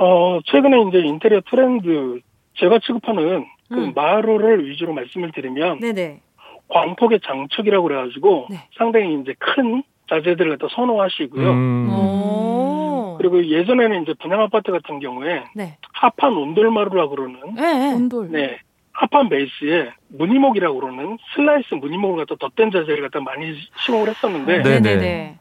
[0.00, 2.20] 어, 최근에 이제 인테리어 트렌드,
[2.54, 3.92] 제가 취급하는 그 음.
[3.94, 6.20] 마루를 위주로 말씀을 드리면, 네네.
[6.68, 8.56] 광폭의 장축이라고 그래가지고, 네.
[8.76, 11.50] 상당히 이제 큰 자재들을 갖다 선호하시고요.
[11.50, 11.90] 음.
[11.90, 13.16] 오.
[13.18, 15.76] 그리고 예전에는 이제 분양 아파트 같은 경우에, 네.
[15.92, 17.62] 합판 온돌마루라고 그러는, 네.
[17.62, 17.94] 네.
[17.94, 18.30] 온돌.
[18.30, 18.58] 네,
[18.98, 24.80] 합판 베이스에 무늬목이라고 그러는 슬라이스 무늬목을 갖다 덧댄 자재를 갖다 많이 시공을 했었는데, 네.
[24.80, 25.38] 네네네.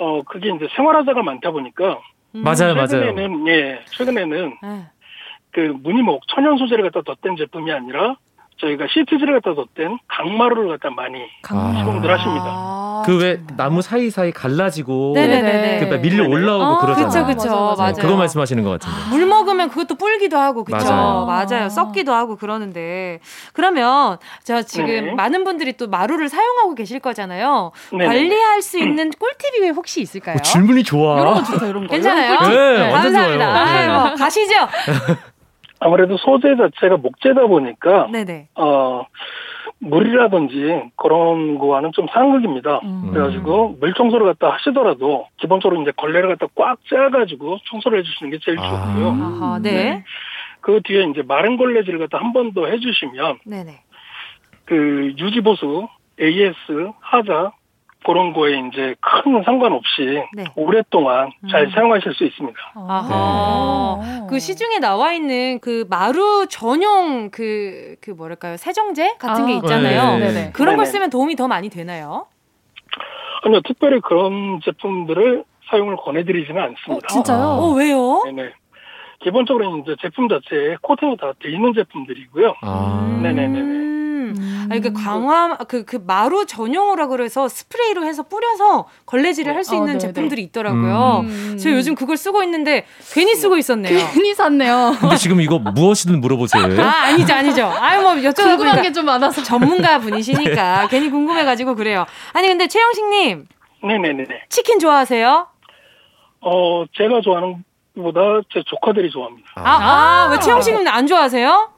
[0.00, 2.00] 어, 그게 이제 생활하자가 많다 보니까,
[2.34, 2.42] 음.
[2.42, 2.86] 맞아요, 맞아요.
[2.86, 4.86] 최근에는, 예, 최근에는 네.
[5.50, 8.16] 그 무늬목 천연 소재를 갖다 덧댄 제품이 아니라
[8.56, 11.74] 저희가 시트지를 갖다 뒀던 강마루를 갖다 많이 아.
[11.78, 12.73] 시공들 하십니다.
[13.04, 15.88] 그 왜 나무 사이사이 갈라지고 네네네.
[15.88, 17.26] 그 밀려 올라오고 어, 그러잖아요.
[17.26, 17.74] 그쵸, 그쵸.
[17.78, 17.94] 맞아요.
[17.94, 19.10] 그거 말씀하시는 것 같은데.
[19.10, 21.26] 물 먹으면 그것도 불기도 하고 그쵸 맞아요.
[21.26, 23.20] 맞아요 썩기도 하고 그러는데
[23.52, 25.12] 그러면 저 지금 네.
[25.14, 28.06] 많은 분들이 또 마루를 사용하고 계실 거잖아요 네네.
[28.06, 30.36] 관리할 수 있는 꿀팁이 혹시 있을까요?
[30.36, 31.20] 어, 질문이 좋아.
[31.20, 31.90] 이런 거 좋다, 이런 거.
[31.92, 32.40] 괜찮아요?
[32.48, 33.54] 네, 감사합니다.
[33.54, 33.64] 좋아요.
[33.64, 33.70] 네.
[33.70, 34.54] 아이고, 가시죠.
[35.80, 38.48] 아무래도 소재 자체가 목재다 보니까 네네.
[38.54, 39.04] 어
[39.80, 42.80] 물이라든지 그런 거와는 좀 상극입니다.
[42.84, 43.10] 음.
[43.12, 48.56] 그래가지고 물 청소를 갖다 하시더라도 기본적으로 이제 걸레를 갖다 꽉 짜가지고 청소를 해주시는 게 제일
[48.56, 49.08] 좋고요.
[49.20, 50.04] 아하, 네.
[50.60, 53.80] 그 뒤에 이제 마른 걸레질을 갖다 한 번 더 해주시면 네네.
[54.64, 55.88] 그 유지보수,
[56.20, 56.56] AS,
[57.00, 57.52] 하자
[58.06, 60.44] 그런 거에 이제 큰 상관없이 네.
[60.56, 61.70] 오랫동안 잘 음.
[61.70, 62.58] 사용하실 수 있습니다.
[62.74, 64.26] 아하.
[64.28, 68.56] 그 시중에 나와 있는 그 마루 전용 그, 그 뭐랄까요.
[68.56, 70.18] 세정제 같은 게 아, 있잖아요.
[70.18, 70.50] 네, 네, 네.
[70.52, 70.86] 그런 걸.
[70.86, 72.26] 쓰면 도움이 더 많이 되나요?
[73.42, 77.08] 아니요, 특별히 그런 제품들을 사용을 권해드리지는 않습니다.
[77.08, 77.38] 진짜요?
[77.46, 78.22] 어, 왜요?
[78.26, 78.50] 네네.
[79.22, 82.54] 기본적으로 이제 제품 자체에 코팅이 다 돼 있는 제품들이고요.
[82.62, 83.20] 아.
[83.22, 83.60] 네네네네.
[83.60, 83.93] 음.
[84.70, 89.86] 아니, 그 강화, 그, 그 마루 전용으로 그래서 스프레이로 해서 뿌려서 걸레질을 할수 어, 있는
[89.98, 89.98] 네네.
[89.98, 91.20] 제품들이 있더라고요.
[91.24, 91.58] 음.
[91.60, 93.98] 저 요즘 그걸 쓰고 있는데 괜히 쓰고 있었네요.
[94.12, 94.96] 괜히 샀네요.
[95.00, 96.80] 근데 지금 이거 무엇이든 물어보세요.
[96.82, 97.66] 아, 아니죠, 아니죠.
[97.66, 98.56] 아유, 뭐, 여쭤보니까.
[98.56, 99.42] 궁금한 게 좀 많아서.
[99.42, 102.06] 전문가 분이시니까 괜히 궁금해가지고 그래요.
[102.32, 103.46] 아니, 근데 최영식님,
[103.82, 104.44] 네네네네.
[104.48, 105.48] 치킨 좋아하세요?
[106.40, 107.64] 어, 제가 좋아하는
[107.96, 108.20] 것보다
[108.52, 109.48] 제 조카들이 좋아합니다.
[109.56, 111.70] 아, 아, 왜 최영식님 안 좋아하세요?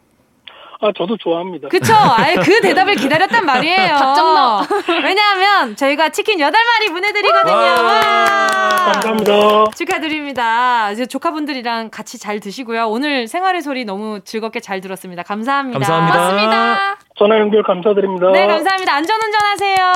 [0.80, 1.68] 아, 저도 좋아합니다.
[1.68, 1.94] 그쵸?
[1.94, 3.96] 아예 그 대답을 기다렸단 말이에요.
[3.96, 4.66] 답정.
[5.02, 7.54] 왜냐하면 저희가 치킨 8마리 보내드리거든요.
[7.54, 7.82] 와.
[7.82, 8.92] 와.
[8.92, 9.32] 감사합니다.
[9.74, 10.90] 축하드립니다.
[10.92, 12.88] 이제 조카분들이랑 같이 잘 드시고요.
[12.88, 15.22] 오늘 생활의 소리 너무 즐겁게 잘 들었습니다.
[15.22, 15.78] 감사합니다.
[15.78, 16.18] 감사합니다.
[16.18, 16.96] 고맙습니다.
[17.18, 18.30] 전화 연결 감사드립니다.
[18.32, 18.94] 네, 감사합니다.
[18.94, 19.92] 안전운전 하세요.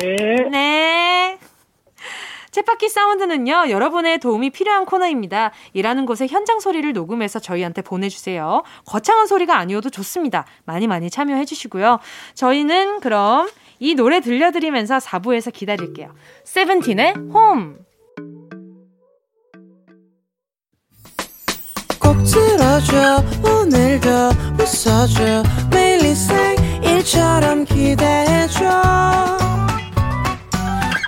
[0.00, 0.16] 네.
[0.50, 0.77] 네.
[2.58, 5.52] 챗바퀴 사운드는요, 여러분의 도움이 필요한 코너입니다.
[5.72, 8.62] 일하는 곳에 현장 소리를 녹음해서 저희한테 보내주세요.
[8.86, 10.44] 거창한 소리가 아니어도 좋습니다.
[10.64, 12.00] 많이 많이 참여해주시고요.
[12.34, 13.48] 저희는 그럼
[13.78, 16.12] 이 노래 들려드리면서 4부에서 기다릴게요.
[16.44, 17.78] 세븐틴의 홈!
[22.00, 24.08] 꼭 들어줘 오늘도
[24.58, 29.08] 웃어줘 매일 일상일처럼 기대해줘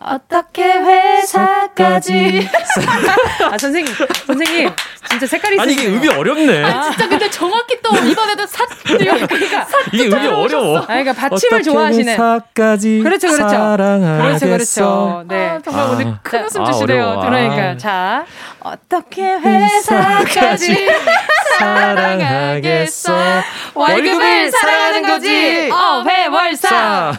[0.00, 2.48] 어떻게 회사까지.
[3.50, 3.92] 아, 선생님,
[4.26, 4.70] 선생님.
[5.08, 5.86] 진짜 색깔이 아니 이게.
[5.88, 6.64] 음이 어렵네.
[6.64, 9.66] 아, 진짜 근데 정확히 또 이번에도 삿, 그러니까.
[9.92, 10.78] 이게 음이 어려워.
[10.80, 12.12] 아, 그러니까 받침을 좋아하시네.
[12.12, 13.48] 회사까지 그렇죠, 그렇죠.
[13.48, 14.46] 사랑하겠어.
[14.46, 15.24] 그렇죠, 그렇죠.
[15.28, 15.48] 네.
[15.48, 17.20] 아, 정말 오늘 큰 웃음 아, 주시네요.
[17.22, 17.76] 그러니까 아.
[17.76, 18.26] 자
[18.60, 20.88] 어떻게 회사까지
[21.58, 23.14] 사랑하겠어.
[23.74, 26.76] 월급을 사랑하는 거지 어회월사 사.
[26.76, 27.12] 아,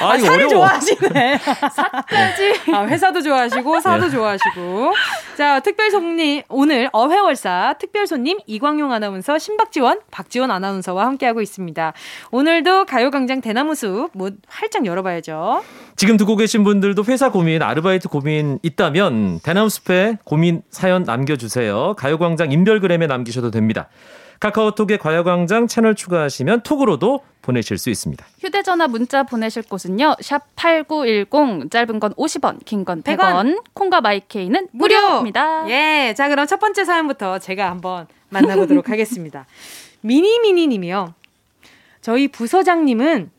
[0.00, 0.48] 아, 이거 사를 어려워.
[0.48, 4.10] 좋아하시네 사까지 아, 회사도 좋아하시고 사도 네.
[4.10, 4.92] 좋아하시고
[5.36, 11.92] 자 특별 손님 오늘 어회월사 특별 손님 이광용 아나운서 신박지원 박지원 아나운서와 함께하고 있습니다
[12.30, 15.62] 오늘도 가요광장 대나무숲 뭐 활짝 열어봐야죠
[15.94, 21.94] 지금 듣고 계신 분들도 회사 고민, 아르바이트 고민 있다면 대나무숲에 고민 사연 남겨주세요.
[21.96, 23.88] 가요광장 인별그램에 남기셔도 됩니다.
[24.40, 28.26] 카카오톡에 가요광장 채널 추가하시면 톡으로도 보내실 수 있습니다.
[28.40, 30.16] 휴대전화 문자 보내실 곳은요.
[30.20, 33.62] 샵 8910 짧은 건 50원, 긴 건 100원, 100원.
[33.74, 35.68] 콩과 마이케이는 무료입니다.
[35.70, 39.46] 예, 자 그럼 첫 번째 사연부터 제가 한번 만나보도록 하겠습니다.
[40.00, 41.14] 미니미니 님이요.
[42.00, 43.30] 저희 부서장님은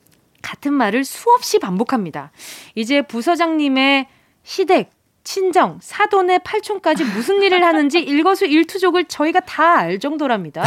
[0.41, 2.31] 같은 말을 수없이 반복합니다.
[2.75, 4.07] 이제 부서장님의
[4.43, 4.89] 시댁,
[5.23, 10.63] 친정, 사돈의 팔촌까지 무슨 일을 하는지 일거수일투족을 저희가 다 알 정도랍니다.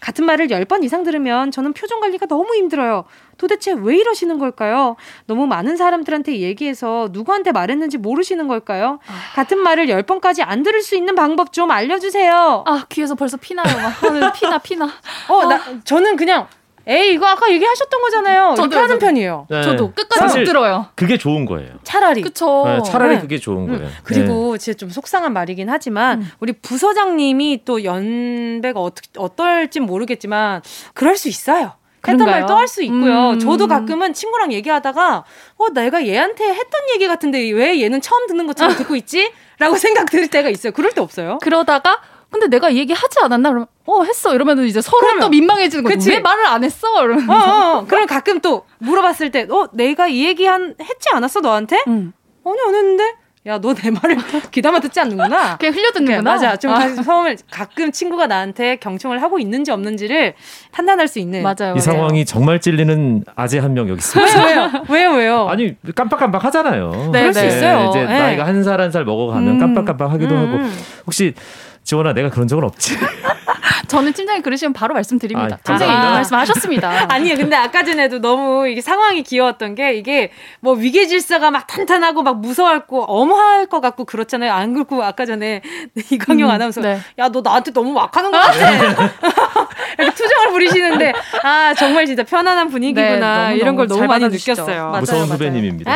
[0.00, 3.04] 같은 말을 10번 이상 들으면 저는 표정 관리가 너무 힘들어요.
[3.36, 4.96] 도대체 왜 이러시는 걸까요?
[5.26, 8.98] 너무 많은 사람들한테 얘기해서 누구한테 말했는지 모르시는 걸까요?
[9.34, 12.64] 같은 말을 10번까지 안 들을 수 있는 방법 좀 알려주세요.
[12.66, 13.66] 아, 귀에서 벌써 피나요.
[13.76, 14.32] 막.
[14.34, 14.88] 피나, 피나.
[15.28, 16.46] 어, 나, 저는 그냥,
[16.86, 18.42] 에이, 이거 아까 얘기하셨던 거잖아요.
[18.54, 19.06] 이렇게 저도요, 하는 저도.
[19.06, 19.46] 편이에요.
[19.50, 19.62] 네.
[19.62, 20.86] 저도 끝까지 못 들어요.
[20.94, 21.74] 그게 좋은 거예요.
[21.84, 22.22] 차라리.
[22.22, 22.64] 그쵸.
[22.66, 23.20] 네, 차라리 네.
[23.20, 23.90] 그게 좋은 음, 거예요.
[24.02, 30.62] 그리고 진짜 좀 속상한 말이긴 하지만 우리 부서장님이 또 연배가 어떻, 어떨진 모르겠지만
[30.94, 31.72] 그럴 수 있어요.
[32.08, 33.32] 했던 말 또 할 수 있고요.
[33.32, 33.38] 음.
[33.38, 35.24] 저도 가끔은 친구랑 얘기하다가
[35.58, 39.30] 어 내가 얘한테 했던 얘기 같은데 왜 얘는 처음 듣는 것처럼 듣고 있지?
[39.58, 40.72] 라고 생각 들 때가 있어요.
[40.72, 41.38] 그럴 때 없어요?
[41.42, 42.00] 그러다가
[42.30, 43.50] 근데 내가 얘기하지 않았나?
[43.50, 46.10] 그러면 어 했어 이러면 이제 서로 그러면, 또 민망해지는 거지.
[46.10, 46.86] 왜 말을 안 했어?
[47.04, 47.84] 이러면 어, 어, 어.
[47.86, 51.82] 그럼 가끔 또 물어봤을 때 어 내가 이 얘기 한 했지 않았어 너한테?
[51.88, 52.12] 응.
[52.44, 53.04] 아니 안 했는데.
[53.46, 54.18] 야, 너 내 말을
[54.52, 55.56] 귀담아 듣지 않는구나.
[55.58, 56.30] 그냥 흘려듣는구나.
[56.32, 56.56] 맞아.
[56.56, 56.94] 좀 아.
[56.94, 60.34] 처음에 가끔 친구가 나한테 경청을 하고 있는지 없는지를
[60.72, 61.42] 판단할 수 있는.
[61.42, 61.74] 맞아요.
[61.74, 64.44] 이 상황이 정말 찔리는 아재 한 명 여기 있습니다.
[64.44, 64.70] 왜요?
[64.90, 65.10] 왜요?
[65.12, 65.48] 왜요?
[65.48, 66.90] 아니, 깜빡깜빡 하잖아요.
[67.12, 67.46] 네, 그럴 수 네.
[67.48, 67.88] 있어요.
[67.88, 68.18] 이제 네.
[68.18, 69.58] 나이가 한 살 한 살 먹어가면 음.
[69.58, 70.38] 깜빡깜빡 하기도 음.
[70.54, 70.70] 하고.
[71.06, 71.32] 혹시
[71.82, 72.94] 지원아 내가 그런 적은 없지.
[73.90, 75.56] 저는 팀장이 그러시면 바로 말씀드립니다.
[75.56, 76.12] 아, 팀장이 아.
[76.12, 77.06] 말씀하셨습니다.
[77.12, 80.30] 아니요, 근데 아까 전에도 너무 이게 상황이 귀여웠던 게 이게
[80.60, 84.52] 뭐 위계 질서가 막 탄탄하고 막 무서워할고 엄할 것 같고 그렇잖아요.
[84.52, 85.62] 안 그렇고 아까 전에
[86.10, 87.00] 이광용 음, 아나운서 네.
[87.18, 88.70] 야너 나한테 너무 막 하는 것 같아.
[89.98, 91.12] 이렇게 투정을 부리시는데
[91.42, 94.86] 아 정말 진짜 편안한 분위기구나 네, 이런 걸 너무 많이 느꼈어요.
[94.90, 95.92] 맞아요, 무서운 후배님입니다.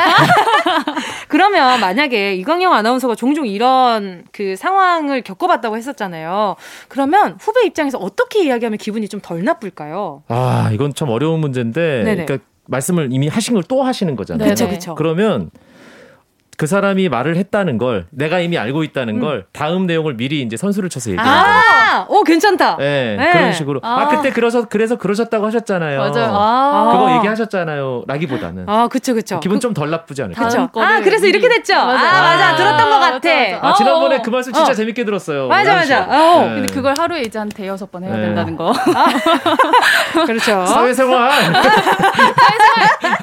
[1.29, 6.57] 그러면 만약에 이광용 아나운서가 종종 이런 그 상황을 겪어봤다고 했었잖아요.
[6.89, 10.23] 그러면 후배 입장 에서 어떻게 이야기하면 기분이 좀 덜 나쁠까요?
[10.29, 12.25] 아 이건 참 어려운 문제인데, 네네.
[12.27, 14.45] 그러니까 말씀을 이미 하신 걸 또 하시는 거잖아요.
[14.47, 14.95] 그렇죠, 그렇죠.
[14.95, 15.51] 그러면
[16.57, 19.21] 그 사람이 말을 했다는 걸 내가 이미 알고 있다는 음.
[19.21, 22.77] 걸 다음 내용을 미리 이제 선수를 쳐서 얘기하는 아, 오 괜찮다.
[22.77, 23.33] 네, 네.
[23.33, 24.03] 그런 식으로 아.
[24.03, 24.09] 아.
[24.09, 25.99] 그때 그래서 그래서 그러셨다고 하셨잖아요.
[25.99, 26.33] 맞아요.
[26.35, 26.91] 아.
[26.93, 28.05] 그거 얘기하셨잖아요.
[28.07, 29.41] 라기보다는 아, 그쵸 그쵸.
[29.41, 30.45] 기분 그, 좀덜 나쁘지 않을까?
[30.45, 30.69] 그쵸.
[30.81, 31.75] 아, 그래서 이렇게 됐죠.
[31.75, 32.09] 맞아.
[32.09, 32.57] 아, 맞아.
[32.57, 33.15] 들었던 것 같아.
[33.15, 33.69] 맞아, 맞아.
[33.69, 34.75] 아, 지난번에 그 말씀 진짜 어.
[34.75, 35.49] 재밌게 들었어요.
[35.49, 36.05] 맞아, 맞아.
[36.05, 36.47] 어.
[36.47, 36.55] 네.
[36.55, 38.27] 근데 그걸 하루에 이제 한 대여섯 번 해야 네.
[38.27, 38.73] 된다는 거.
[40.27, 40.67] 그렇죠.
[40.67, 41.31] 사회생활.
[41.53, 43.19] 사회생활.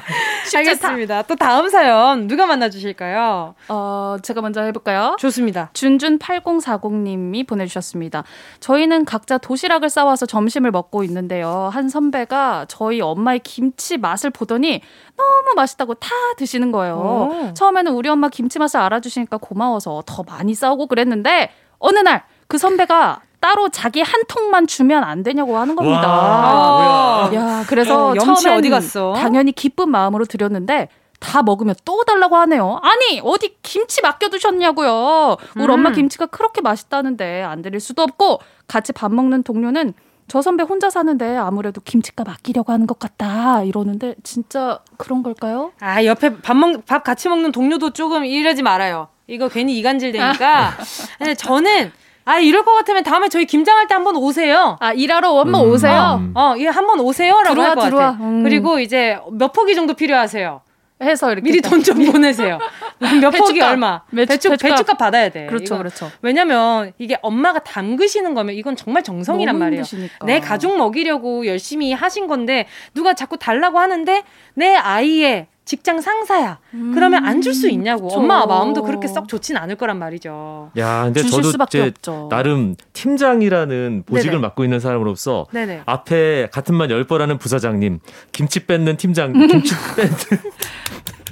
[0.54, 1.22] 알겠습니다.
[1.22, 3.54] 또 다음 사연 누가 만나주실까요?
[3.68, 5.16] 어, 제가 먼저 해볼까요?
[5.18, 5.70] 좋습니다.
[5.74, 8.24] 준준8040님이 보내주셨습니다.
[8.60, 11.70] 저희는 각자 도시락을 싸와서 점심을 먹고 있는데요.
[11.72, 14.80] 한 선배가 저희 엄마의 김치 맛을 보더니
[15.16, 16.94] 너무 맛있다고 다 드시는 거예요.
[16.96, 17.54] 오.
[17.54, 23.22] 처음에는 우리 엄마 김치 맛을 알아주시니까 고마워서 더 많이 싸우고 그랬는데 어느 날 그 선배가
[23.42, 26.06] 따로 자기 한 통만 주면 안 되냐고 하는 겁니다.
[26.08, 29.14] 와, 야, 그래서 어, 처음에 어디 갔어?
[29.14, 30.88] 당연히 기쁜 마음으로 드렸는데
[31.18, 32.78] 다 먹으면 또 달라고 하네요.
[32.82, 35.36] 아니, 어디 김치 맡겨두셨냐고요.
[35.56, 35.70] 우리 음.
[35.70, 38.38] 엄마 김치가 그렇게 맛있다는데 안 드릴 수도 없고
[38.68, 39.94] 같이 밥 먹는 동료는
[40.28, 45.72] 저 선배 혼자 사는데 아무래도 김치값 아끼려고 하는 것 같다 이러는데 진짜 그런 걸까요?
[45.80, 49.08] 아 옆에 밥 먹 밥 같이 먹는 동료도 조금 이러지 말아요.
[49.26, 50.74] 이거 괜히 이간질 되니까.
[51.18, 51.90] 근데 저는
[52.24, 54.76] 아, 이럴 것 같으면 다음에 저희 김장할 때 한번 오세요.
[54.80, 55.70] 아, 일하러 한번 음.
[55.72, 56.22] 오세요?
[56.34, 58.10] 어, 예, 한번 오세요라고 할 것 같아.
[58.20, 58.42] 음.
[58.44, 60.60] 그리고 이제 몇 포기 정도 필요하세요?
[61.02, 62.58] 해서 이렇게 미리 돈 좀 보내세요.
[63.20, 64.02] 몇 포기 얼마?
[64.14, 64.58] 배추, 배추값.
[64.58, 65.46] 배추값 받아야 돼.
[65.46, 66.10] 그렇죠, 그렇죠.
[66.22, 69.80] 왜냐면 이게 엄마가 담그시는 거면 이건 정말 정성이란 말이에요.
[69.82, 70.26] 힘드시니까.
[70.26, 74.22] 내 가족 먹이려고 열심히 하신 건데 누가 자꾸 달라고 하는데
[74.54, 76.58] 내 아이의 직장 상사야.
[76.74, 76.90] 음.
[76.92, 78.08] 그러면 안 줄 수 있냐고.
[78.08, 78.18] 그쵸.
[78.18, 80.72] 엄마 마음도 그렇게 썩 좋진 않을 거란 말이죠.
[80.76, 82.26] 야, 근데 저도 이제 없죠.
[82.30, 84.42] 나름 팀장이라는 보직을 네네.
[84.42, 85.82] 맡고 있는 사람으로서 네네.
[85.86, 88.00] 앞에 같은 말 열번 하는 부사장님,
[88.32, 90.16] 김치 뺏는 팀장, 김치 뺏는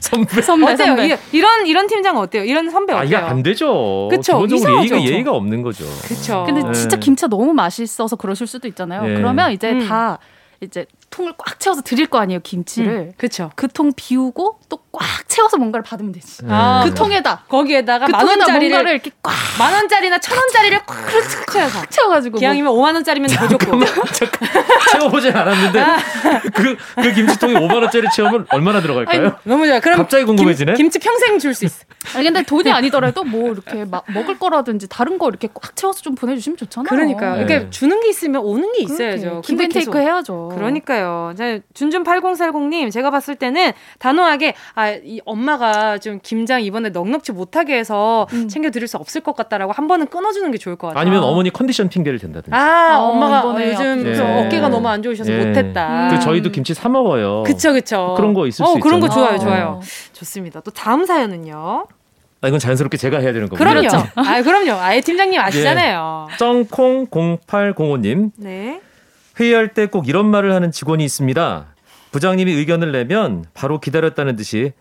[0.10, 0.42] 선배.
[0.42, 0.86] 선배, 어때요?
[0.96, 1.18] 선배.
[1.32, 2.44] 이런 이런 팀장 어때요?
[2.44, 3.00] 이런 선배 어때요?
[3.02, 4.08] 아, 이게 안 되죠.
[4.10, 4.40] 그쵸?
[4.42, 5.84] 기본적으로 예의가 예의가 없는 거죠.
[6.04, 6.44] 그렇죠.
[6.46, 6.72] 근데 네.
[6.72, 9.02] 진짜 김치가 너무 맛있어서 그러실 수도 있잖아요.
[9.02, 9.14] 네.
[9.14, 9.86] 그러면 이제 음.
[9.86, 10.18] 다
[10.62, 12.92] 이제 통을 꽉 채워서 드릴 거 아니에요 김치를.
[12.92, 13.50] 음, 그렇죠.
[13.56, 16.42] 그 통 비우고 또꽉 채워서 뭔가를 받으면 되지.
[16.48, 20.96] 아, 그 통에다 거기에다가 그 만 원짜리를 이렇게 꽉 만 원짜리나 천 원짜리를 꽉
[21.52, 22.82] 채워서 채워가지고 기왕이면 뭐.
[22.84, 23.78] 5만 원짜리면 더 좋고.
[24.92, 25.96] 채워보진 않았는데 아.
[26.54, 29.20] 그, 그 김치통에 5만 원짜리 채우면 얼마나 들어갈까요?
[29.22, 29.80] 아니, 너무 좋아.
[29.80, 30.74] 그럼 갑자기 궁금해지네.
[30.74, 31.84] 김, 치 평생 줄 수 있어.
[32.14, 36.14] 아니 근데 돈이 아니더라도 뭐 이렇게 막 먹을 거라든지 다른 거 이렇게 꽉 채워서 좀
[36.14, 36.88] 보내주시면 좋잖아요.
[36.88, 37.34] 그러니까요.
[37.34, 37.38] 네.
[37.40, 39.42] 이렇게 주는 게 있으면 오는 게 있어야죠.
[39.44, 40.52] 기브테이크 해야죠.
[40.54, 41.34] 그러니까요.
[41.74, 48.26] 준준 8040님 제가 봤을 때는 단호하게 아 이 엄마가 좀 김장 이번에 넉넉지 못하게 해서
[48.32, 48.48] 음.
[48.48, 51.00] 챙겨드릴 수 없을 것 같다라고 한 번은 끊어주는 게 좋을 것 같아요.
[51.00, 52.54] 아니면 어머니 컨디션 핑계를 댄다든지.
[52.54, 54.18] 아 어, 엄마가 어, 요즘 네.
[54.46, 55.44] 어깨가 너무 안 좋으셔서 네.
[55.46, 56.08] 못했다.
[56.10, 57.42] 그 저희도 김치 사 먹어요.
[57.44, 58.14] 그쵸 그쵸.
[58.16, 58.80] 그런 거 있을 어, 수 있죠.
[58.80, 59.80] 그런 거 좋아요 좋아요.
[60.12, 60.60] 좋습니다.
[60.60, 61.86] 또 다음 사연은요.
[62.42, 63.68] 아, 이건 자연스럽게 제가 해야 되는 거군요.
[63.68, 63.88] 그럼요.
[63.88, 64.06] 그렇죠.
[64.14, 64.72] 아, 그럼요.
[64.80, 66.28] 아예 팀장님 아시잖아요.
[66.32, 66.36] 예.
[66.38, 67.06] 쩡콩
[67.46, 68.30] 0805님.
[68.38, 68.80] 네.
[69.38, 71.66] 회의할 때 꼭 이런 말을 하는 직원이 있습니다.
[72.12, 74.72] 부장님이 의견을 내면 바로 기다렸다는 듯이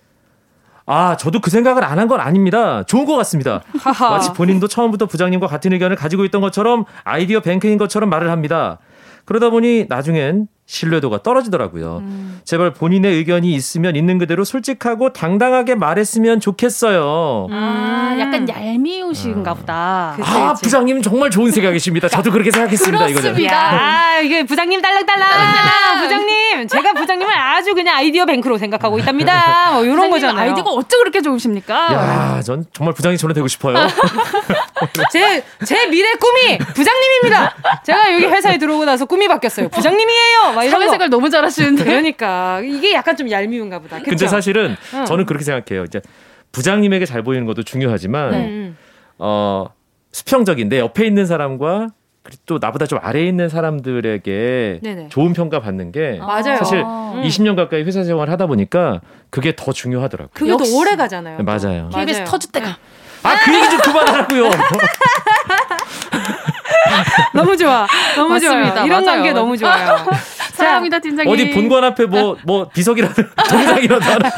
[0.86, 2.82] 아, 저도 그 생각을 안 한 건 아닙니다.
[2.84, 3.62] 좋은 것 같습니다.
[4.10, 8.80] 마치 본인도 처음부터 부장님과 같은 의견을 가지고 있던 것처럼 아이디어 뱅크인 것처럼 말을 합니다.
[9.26, 11.98] 그러다 보니 나중엔 신뢰도가 떨어지더라고요.
[12.04, 12.42] 음.
[12.46, 17.48] 제발 본인의 의견이 있으면 있는 그대로 솔직하고 당당하게 말했으면 좋겠어요.
[17.50, 20.16] 아, 약간 얄미우신가 보다.
[20.22, 22.08] 아, 부장님 정말 좋은 생각이십니다.
[22.08, 23.08] 저도 그렇게 생각했습니다.
[23.08, 23.34] 이거죠.
[23.52, 26.02] 아, 이게 부장님 딸랑딸랑.
[26.04, 29.72] 부장님, 제가 부장님을 아주 그냥 아이디어 뱅크로 생각하고 있답니다.
[29.72, 30.50] 뭐 이런 거잖아요.
[30.52, 31.94] 아이디어가 어쩜 그렇게 좋으십니까?
[31.94, 33.76] 야, 전 정말 부장님 저는 되고 싶어요.
[35.12, 37.56] 제, 제 미래 꿈이 부장님입니다.
[37.84, 39.70] 제가 여기 회사에 들어오고 나서 꿈이 바뀌었어요.
[39.70, 40.59] 부장님이에요.
[40.60, 41.16] 막 이런 사회생활 거.
[41.16, 41.84] 너무 잘하시는데.
[41.84, 43.98] 그러니까 이게 약간 좀 얄미운가 보다.
[44.00, 44.10] 그쵸?
[44.10, 45.06] 근데 사실은 응.
[45.06, 45.86] 저는 그렇게 생각해요.
[45.86, 46.02] 이제
[46.52, 48.78] 부장님에게 잘 보이는 것도 중요하지만 음.
[49.18, 49.68] 어,
[50.12, 51.88] 수평적인데 옆에 있는 사람과
[52.24, 55.08] 그리고 또 나보다 좀 아래에 있는 사람들에게 네네.
[55.10, 56.58] 좋은 평가 받는 게 맞아요.
[56.58, 57.22] 사실 음.
[57.24, 59.00] 20년 가까이 회사 생활 하다 보니까
[59.30, 60.32] 그게 더 중요하더라고요.
[60.34, 61.38] 그게 더 오래 가잖아요.
[61.38, 61.90] 네, 맞아요.
[61.94, 62.78] KBS 터질 때가.
[63.24, 64.50] 아, 그 얘기 좀 그만하라고요.
[67.34, 67.88] 너무 좋아.
[68.16, 68.74] 너무 맞습니다.
[68.74, 68.86] 좋아요.
[68.86, 69.06] 이런 맞아요.
[69.18, 70.06] 관계 너무 좋아요.
[70.54, 71.34] 사랑합니다, 팀장님.
[71.34, 74.30] 어디 본관 앞에 뭐 뭐 비석이라도 동상이라도 하나.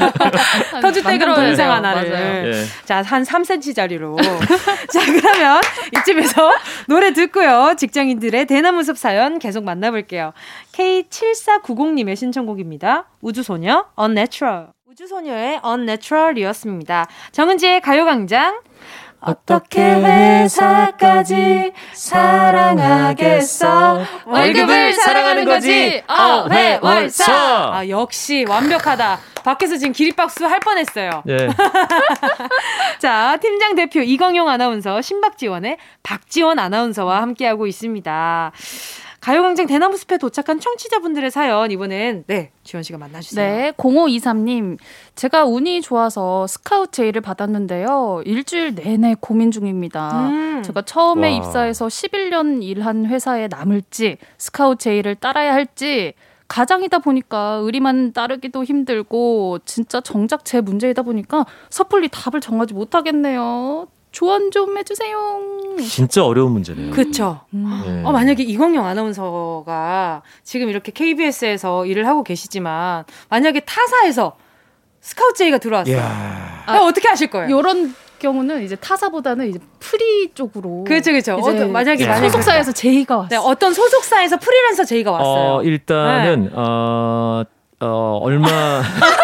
[0.81, 1.71] 동생 돼요.
[1.71, 2.09] 하나를.
[2.11, 2.47] 맞아요.
[2.47, 2.63] 예.
[2.85, 4.17] 자, 한 3cm짜리로.
[4.91, 5.61] 자, 그러면
[5.97, 6.51] 이쯤에서
[6.87, 7.73] 노래 듣고요.
[7.77, 10.33] 직장인들의 대나무 숲 사연 계속 만나볼게요.
[10.73, 13.05] K7490님의 신청곡입니다.
[13.21, 14.67] 우주소녀, Unnatural.
[14.91, 17.07] 우주소녀의 Unnatural이었습니다.
[17.31, 18.59] 정은지의 가요광장.
[19.21, 23.51] 어떻게 회사까지 사랑하겠어?
[24.25, 26.01] 월급을 사랑하는 거지.
[26.07, 27.33] 어회월사.
[27.71, 29.19] 아, 역시 완벽하다.
[29.43, 31.23] 밖에서 지금 기립박수 할 뻔했어요.
[31.27, 31.49] 예.
[32.99, 38.51] 자, 팀장 대표 이광용 아나운서, 신박지원의 박지원 아나운서와 함께하고 있습니다.
[39.21, 43.55] 가요광장 대나무 숲에 도착한 청취자분들의 사연 이번엔 네 지원 씨가 만나주세요.
[43.55, 44.79] 네, 0523님.
[45.15, 48.23] 제가 운이 좋아서 스카우트 제의를 받았는데요.
[48.25, 50.29] 일주일 내내 고민 중입니다.
[50.29, 50.63] 음.
[50.63, 51.37] 제가 처음에 와.
[51.37, 56.13] 입사해서 11년 일한 회사에 남을지, 스카우트 제의를 따라야 할지,
[56.47, 63.87] 가장이다 보니까 의리만 따르기도 힘들고, 진짜 정작 제 문제이다 보니까 섣불리 답을 정하지 못하겠네요.
[64.11, 65.17] 조언 좀 해주세요.
[65.87, 66.91] 진짜 어려운 문제네요.
[66.91, 67.39] 그쵸.
[67.53, 68.01] 예.
[68.03, 74.35] 어, 만약에 이광용 아나운서가 지금 이렇게 KBS에서 일을 하고 계시지만 만약에 타사에서
[74.99, 75.97] 스카우트 제의가 들어왔어요.
[76.65, 77.49] 아, 어떻게 하실 거예요?
[77.49, 80.83] 요런 경우는 이제 타사보다는 이제 프리 쪽으로.
[80.83, 81.35] 그렇죠, 그렇죠.
[81.35, 82.15] 어떤- 만약에 예.
[82.19, 83.29] 소속사에서 제의가 왔어요.
[83.29, 85.53] 네, 어떤 소속사에서 프리랜서 제의가 왔어요.
[85.55, 86.49] 어, 일단은 네.
[86.53, 87.43] 어,
[87.79, 88.47] 어, 얼마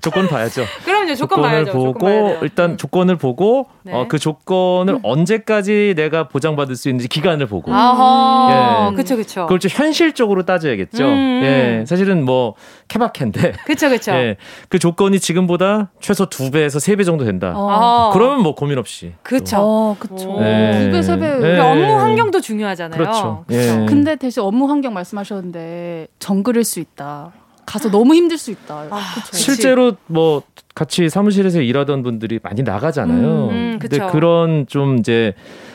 [0.00, 0.64] 조건 봐야죠.
[0.84, 1.72] 그럼요, 조건 조건을 봐야죠.
[1.72, 2.38] 보고 조건 봐야 돼요.
[2.42, 3.92] 일단 조건을 보고 네.
[3.92, 8.96] 어, 그 조건을 언제까지 내가 보장받을 수 있는지 기간을 보고 아하, 예.
[8.96, 9.42] 그쵸, 그쵸.
[9.42, 11.04] 그걸 좀 현실적으로 따져야겠죠.
[11.04, 11.40] 음.
[11.42, 12.54] 예, 사실은 뭐
[12.88, 14.12] 케바케인데 그쵸, 그쵸.
[14.16, 14.36] 예,
[14.68, 17.52] 그 조건이 지금보다 최소 두 배에서 세 배 정도 된다.
[17.56, 18.10] 어.
[18.12, 19.12] 그러면 뭐 고민 없이.
[19.22, 19.56] 그쵸.
[19.58, 20.36] 어, 그쵸.
[20.40, 20.84] 네.
[20.86, 21.28] 두 배, 세 배.
[21.28, 21.52] 네.
[21.52, 22.98] 우리 업무 환경도 중요하잖아요.
[22.98, 23.44] 그렇죠.
[23.50, 23.86] 예.
[23.88, 27.32] 근데 대신 업무 환경 말씀하셨는데 정글일 수 있다.
[27.70, 28.88] 가서 너무 힘들 수 있다.
[28.90, 29.00] 아.
[29.32, 30.42] 실제로 뭐
[30.74, 33.48] 같이 사무실에서 일하던 분들이 많이 나가잖아요.
[33.48, 34.10] 음, 근데 그쵸.
[34.10, 35.34] 그런 좀 이제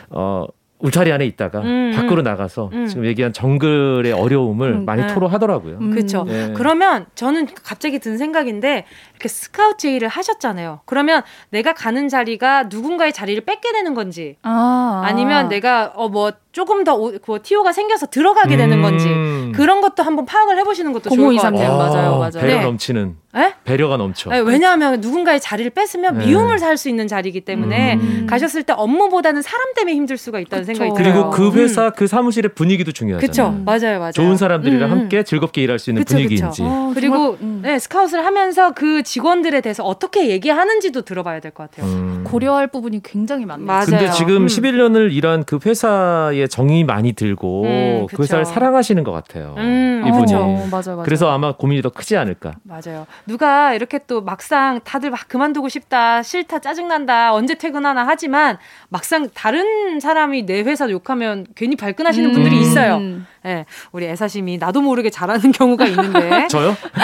[0.10, 0.46] 어
[0.80, 2.86] 울타리 안에 있다가 음, 밖으로 나가서 음.
[2.86, 5.14] 지금 얘기한 정글의 어려움을 음, 많이 네.
[5.14, 5.78] 토로하더라고요.
[5.80, 5.92] 음.
[5.92, 6.26] 그쵸.
[6.28, 6.52] 예.
[6.54, 8.84] 그러면 저는 갑자기 든 생각인데
[9.16, 10.82] 이렇게 스카우트 제의를 하셨잖아요.
[10.86, 16.32] 그러면 내가 가는 자리가 누군가의 자리를 뺏게 되는 건지 아, 아 니면 내가 어 뭐
[16.52, 18.82] 조금 더 오- 그 티오가 생겨서 들어가게 되는 음.
[18.82, 21.60] 건지 그런 것도 한번 파악을 해보시는 것도 좋을 것0523 님.
[21.60, 21.78] 같아요.
[21.78, 22.32] 맞아요, 어, 맞아요.
[22.40, 22.62] 배려 네.
[22.64, 23.54] 넘치는 에?
[23.66, 24.30] 배려가 넘쳐.
[24.30, 26.26] 네, 왜냐하면 누군가의 자리를 뺐으면 네.
[26.28, 28.28] 미움을 살 수 있는 자리이기 때문에 음.
[28.30, 30.78] 가셨을 때 업무보다는 사람 때문에 힘들 수가 있다는 그쵸.
[30.78, 31.14] 생각이 들어요.
[31.14, 33.28] 그리고 그 회사 그 사무실의 분위기도 중요하잖아요.
[33.28, 34.12] 그쵸, 맞아요, 맞아요.
[34.14, 35.00] 좋은 사람들이랑 음, 음.
[35.02, 36.62] 함께 즐겁게 일할 수 있는 그쵸, 분위기인지.
[36.62, 36.64] 그쵸.
[36.66, 37.60] 어, 그리고 정말, 음.
[37.64, 41.90] 네, 스카웃을 하면서 그 직원들에 대해서 어떻게 얘기하는지도 들어봐야 될 것 같아요.
[41.90, 42.24] 음.
[42.28, 43.66] 고려할 부분이 굉장히 많네요.
[43.66, 43.86] 맞아요.
[43.86, 44.46] 근데 지금 음.
[44.48, 48.22] 11년을 일한 그 회사에 정이 많이 들고 음, 그.
[48.24, 49.56] 회사를 사랑하시는 것 같아요.
[49.58, 50.34] 음, 이분이.
[50.34, 51.04] 어, 맞아요, 맞아요.
[51.04, 52.56] 그래서 아마 고민이 더 크지 않을까.
[52.64, 53.06] 맞아요.
[53.26, 58.58] 누가 이렇게 또 막상 다들 막 그만두고 싶다, 싫다, 짜증난다, 언제 퇴근하나 하지만
[58.90, 62.62] 막상 다른 사람이 내 회사 욕하면 괜히 발끈하시는 분들이 음.
[62.62, 63.02] 있어요.
[63.46, 66.48] 예, 우리 애사심이 나도 모르게 잘하는 경우가 있는데.
[66.50, 66.76] 저요?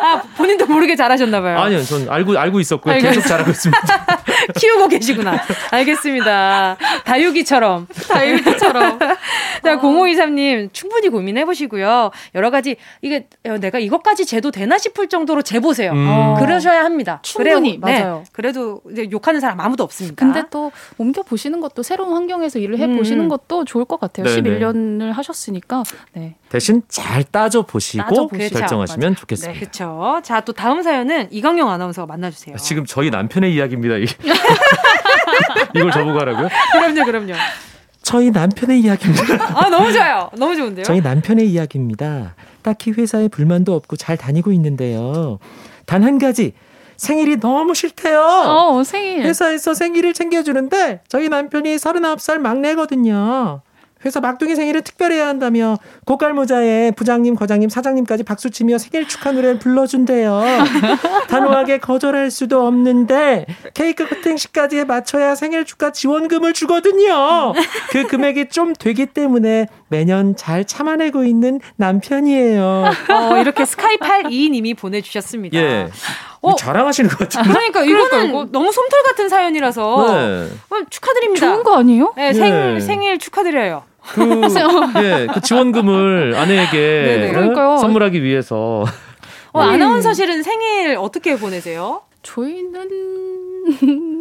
[0.00, 1.58] 아, 본인도 모르게 잘하셨나봐요.
[1.58, 2.98] 아니요, 전 알고 알고 있었고요.
[2.98, 3.80] 계속 잘하고 있습니다.
[4.56, 5.38] 키우고 계시구나.
[5.70, 6.76] 알겠습니다.
[7.04, 7.86] 다육이처럼.
[8.08, 8.98] 다육이처럼.
[9.64, 12.10] 자, 0523님, 충분히 고민해 보시고요.
[12.34, 15.92] 여러 가지, 이게, 어, 내가 이것까지 재도 되나 싶을 정도로 재보세요.
[15.92, 16.34] 음.
[16.38, 17.20] 그러셔야 합니다.
[17.22, 18.24] 충분히, 그래야, 네, 맞아요.
[18.32, 20.24] 그래도 이제 욕하는 사람 아무도 없습니다.
[20.24, 23.28] 근데 또 옮겨 보시는 것도 새로운 환경에서 일을 해 보시는 음.
[23.28, 24.26] 것도 좋을 것 같아요.
[24.26, 24.58] 네네.
[24.58, 25.82] 11년을 하셨으니까.
[26.12, 26.36] 네.
[26.48, 28.28] 대신 잘 따져 보시고.
[28.28, 29.58] 결정하시면 네, 좋겠습니다.
[29.60, 30.20] 그렇죠.
[30.22, 32.56] 자, 또 다음 사연은 이광용 아나운서가 만나 주세요.
[32.56, 33.96] 지금 저희 남편의 이야기입니다.
[33.96, 34.06] 이-
[35.74, 36.48] 이걸 저보고 하라고요?
[36.72, 37.32] 그럼요, 그럼요.
[38.02, 39.58] 저희 남편의 이야기입니다.
[39.58, 40.30] 아, 너무 좋아요.
[40.38, 40.84] 너무 좋은데요?
[40.84, 42.34] 저희 남편의 이야기입니다.
[42.62, 45.38] 딱히 회사에 불만도 없고 잘 다니고 있는데요.
[45.86, 46.54] 단 한 가지
[46.96, 48.20] 생일이 너무 싫대요.
[48.20, 49.22] 어, 생일.
[49.24, 53.60] 회사에서 생일을 챙겨주는데 저희 남편이 39살 막내거든요.
[54.04, 55.76] 회사 막둥이 생일을 특별해야 한다며
[56.06, 60.42] 고깔모자에 부장님, 과장님, 사장님까지 박수치며 생일 축하 노래를 불러준대요.
[61.28, 67.52] 단호하게 거절할 수도 없는데 케이크 커팅식까지 맞춰야 생일 축하 지원금을 주거든요.
[67.90, 72.84] 그 금액이 좀 되기 때문에 매년 잘 참아내고 있는 남편이에요.
[73.10, 75.58] 어, 이렇게 스카이82님이 보내주셨습니다.
[75.58, 75.88] 예.
[76.40, 77.48] 어, 자랑하시는 것 같은데.
[77.48, 80.48] 그러니까 이거는 뭐 너무 솜털 같은 사연이라서 네.
[80.70, 81.46] 어, 축하드립니다.
[81.46, 82.12] 좋은 거 아니에요?
[82.16, 82.80] 네, 생일 네.
[82.80, 83.82] 생일 축하드려요.
[84.02, 84.22] 그,
[85.02, 87.32] 예, 그 지원금을 아내에게
[87.80, 88.84] 선물하기 위해서.
[89.52, 92.02] 어, 아나운서실은 생일 어떻게 보내세요?
[92.22, 93.47] 저희는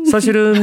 [0.10, 0.56] 사실은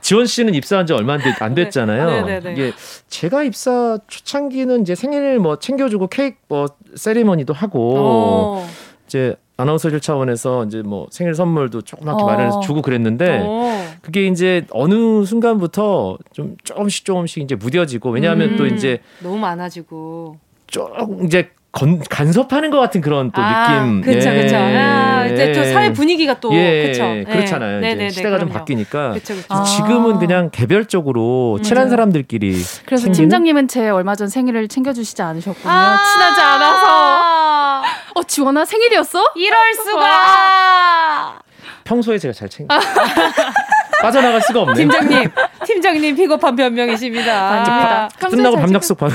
[0.00, 2.26] 지원 씨는 입사한 지 얼마 안 됐잖아요.
[2.26, 2.52] 네.
[2.52, 2.72] 이게
[3.08, 8.66] 제가 입사 초창기는 이제 생일 뭐 챙겨주고 케이크 뭐 세리머니도 하고 오.
[9.06, 12.26] 이제 아나운서실 차원에서 이제 뭐 생일 선물도 조그맣게 어.
[12.26, 13.86] 마련해서 주고 그랬는데 어.
[14.00, 18.56] 그게 이제 어느 순간부터 좀 조금씩 조금씩 이제 무뎌지고 왜냐하면 음.
[18.56, 24.00] 또 이제 너무 많아지고 좀 이제 건, 간섭하는 것 같은 그런 또 아, 느낌.
[24.00, 24.34] 그렇죠, 예.
[24.38, 24.56] 그렇죠.
[24.56, 27.30] 아, 이제 또 사회 분위기가 또 예, 그렇죠.
[27.30, 27.80] 그렇잖아요.
[27.80, 27.92] 네.
[27.92, 28.52] 이제 시대가 그럼요.
[28.52, 29.12] 좀 바뀌니까.
[29.12, 29.46] 그쵸, 그쵸.
[29.50, 29.62] 아.
[29.62, 31.62] 지금은 그냥 개별적으로 음.
[31.62, 32.50] 친한 사람들끼리.
[32.84, 33.12] 그래서 챙기는?
[33.12, 35.70] 팀장님은 제 얼마 전 생일을 챙겨주시지 않으셨군요.
[35.72, 37.82] 아~ 친하지 않아서.
[38.16, 39.24] 어 지원아 생일이었어?
[39.36, 41.38] 이럴 수가.
[41.84, 42.74] 평소에 제가 잘 챙겨.
[44.02, 44.76] 빠져나갈 수가 없네요.
[44.76, 45.30] 팀장님,
[45.66, 47.32] 팀장님 비겁한 변명이십니다.
[47.32, 49.10] 아, 끝나고 밥 약속 받.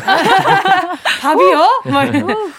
[1.21, 1.81] 밥이요?
[1.86, 1.91] 네.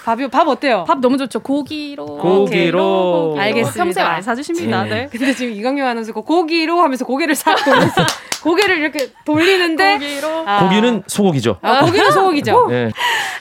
[0.05, 0.29] 밥이요?
[0.29, 0.85] 밥 어때요?
[0.87, 1.41] 밥 너무 좋죠.
[1.41, 2.05] 고기로.
[2.07, 2.47] 고기로.
[2.47, 3.37] 고기로.
[3.39, 3.85] 알겠습니다.
[3.85, 4.83] 평소에 많이 사주십니다.
[4.85, 4.91] 네.
[4.91, 5.09] 네.
[5.11, 8.05] 근데 지금 이광용 아나운서가 고기로 하면서 고개를 싹 돌려서
[8.43, 10.45] 고개를 이렇게 돌리는데 고기로.
[10.47, 10.65] 아.
[10.65, 11.59] 고기는 소고기죠.
[11.63, 12.67] 아, 고기는 소고기죠.
[12.69, 12.91] 네.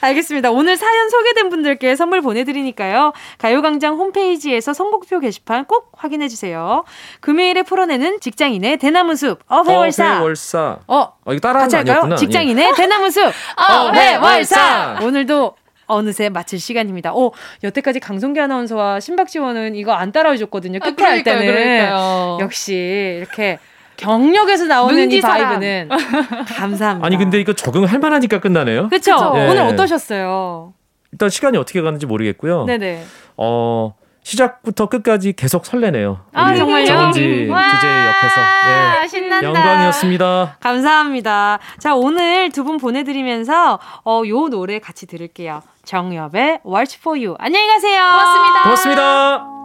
[0.02, 0.52] 알겠습니다.
[0.52, 3.14] 오늘 사연 소개된 분들께 선물 보내드리니까요.
[3.38, 6.84] 가요광장 홈페이지에서 선곡표 게시판 꼭 확인해 주세요.
[7.22, 10.18] 금요일에 풀어내는 직장인의 대나무 숲 어회월사.
[10.20, 10.80] 어회월사.
[10.88, 12.16] 어, 어 이거 따라하는 거 아니었구나.
[12.16, 12.74] 직장인의 예.
[12.76, 13.32] 대나무 숲
[13.70, 15.00] 어회월사.
[15.04, 15.56] 오늘도
[15.88, 17.14] 어느새 마칠 시간입니다.
[17.14, 17.32] 오,
[17.64, 20.80] 여태까지 강성기 아나운서와 신박지원은 이거 안 따라해 줬거든요.
[20.80, 21.46] 끝에 아, 할 때는.
[21.46, 22.38] 그러니까요.
[22.42, 23.60] 역시 이렇게
[23.98, 25.90] 경력에서 나오는 이 바이브는
[26.58, 27.06] 감사합니다.
[27.06, 28.90] 아니 근데 이거 적응할 만하니까 끝나네요.
[28.90, 29.34] 그렇죠.
[29.34, 29.48] 네.
[29.50, 30.74] 오늘 어떠셨어요?
[31.12, 32.66] 일단 시간이 어떻게 가는지 모르겠고요.
[32.66, 33.04] 네네.
[33.38, 33.94] 어
[34.26, 36.20] 시작부터 끝까지 계속 설레네요.
[36.34, 36.86] 아, 정말요?
[36.88, 38.42] 정은지 DJ 옆에서.
[38.66, 39.08] 네.
[39.08, 39.48] 신난다.
[39.48, 40.58] 영광이었습니다.
[40.60, 41.60] 감사합니다.
[41.78, 45.62] 자, 오늘 두 분 보내드리면서, 어, 요 노래 같이 들을게요.
[45.86, 47.36] 정엽의 Watch for You.
[47.38, 48.02] 안녕히 가세요.
[48.02, 48.64] 고맙습니다.
[48.64, 49.65] 고맙습니다.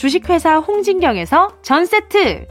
[0.00, 2.46] 주식회사 홍진경에서 전 세트,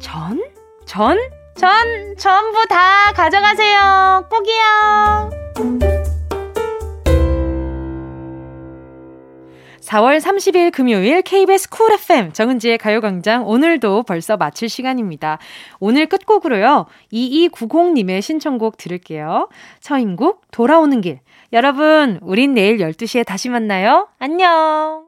[0.00, 0.42] 전?
[0.84, 1.16] 전?
[1.54, 4.26] 전, 전부 다 가져가세요.
[4.28, 5.30] 꼭이요.
[9.78, 15.38] 4월 30일 금요일 KBS 쿨 FM 정은지의 가요광장 오늘도 벌써 마칠 시간입니다.
[15.78, 16.86] 오늘 끝곡으로요.
[17.12, 19.48] 2290님의 신청곡 들을게요.
[19.78, 21.20] 서인국 돌아오는 길.
[21.52, 24.08] 여러분, 우린 내일 12시에 다시 만나요.
[24.18, 25.01] 안녕.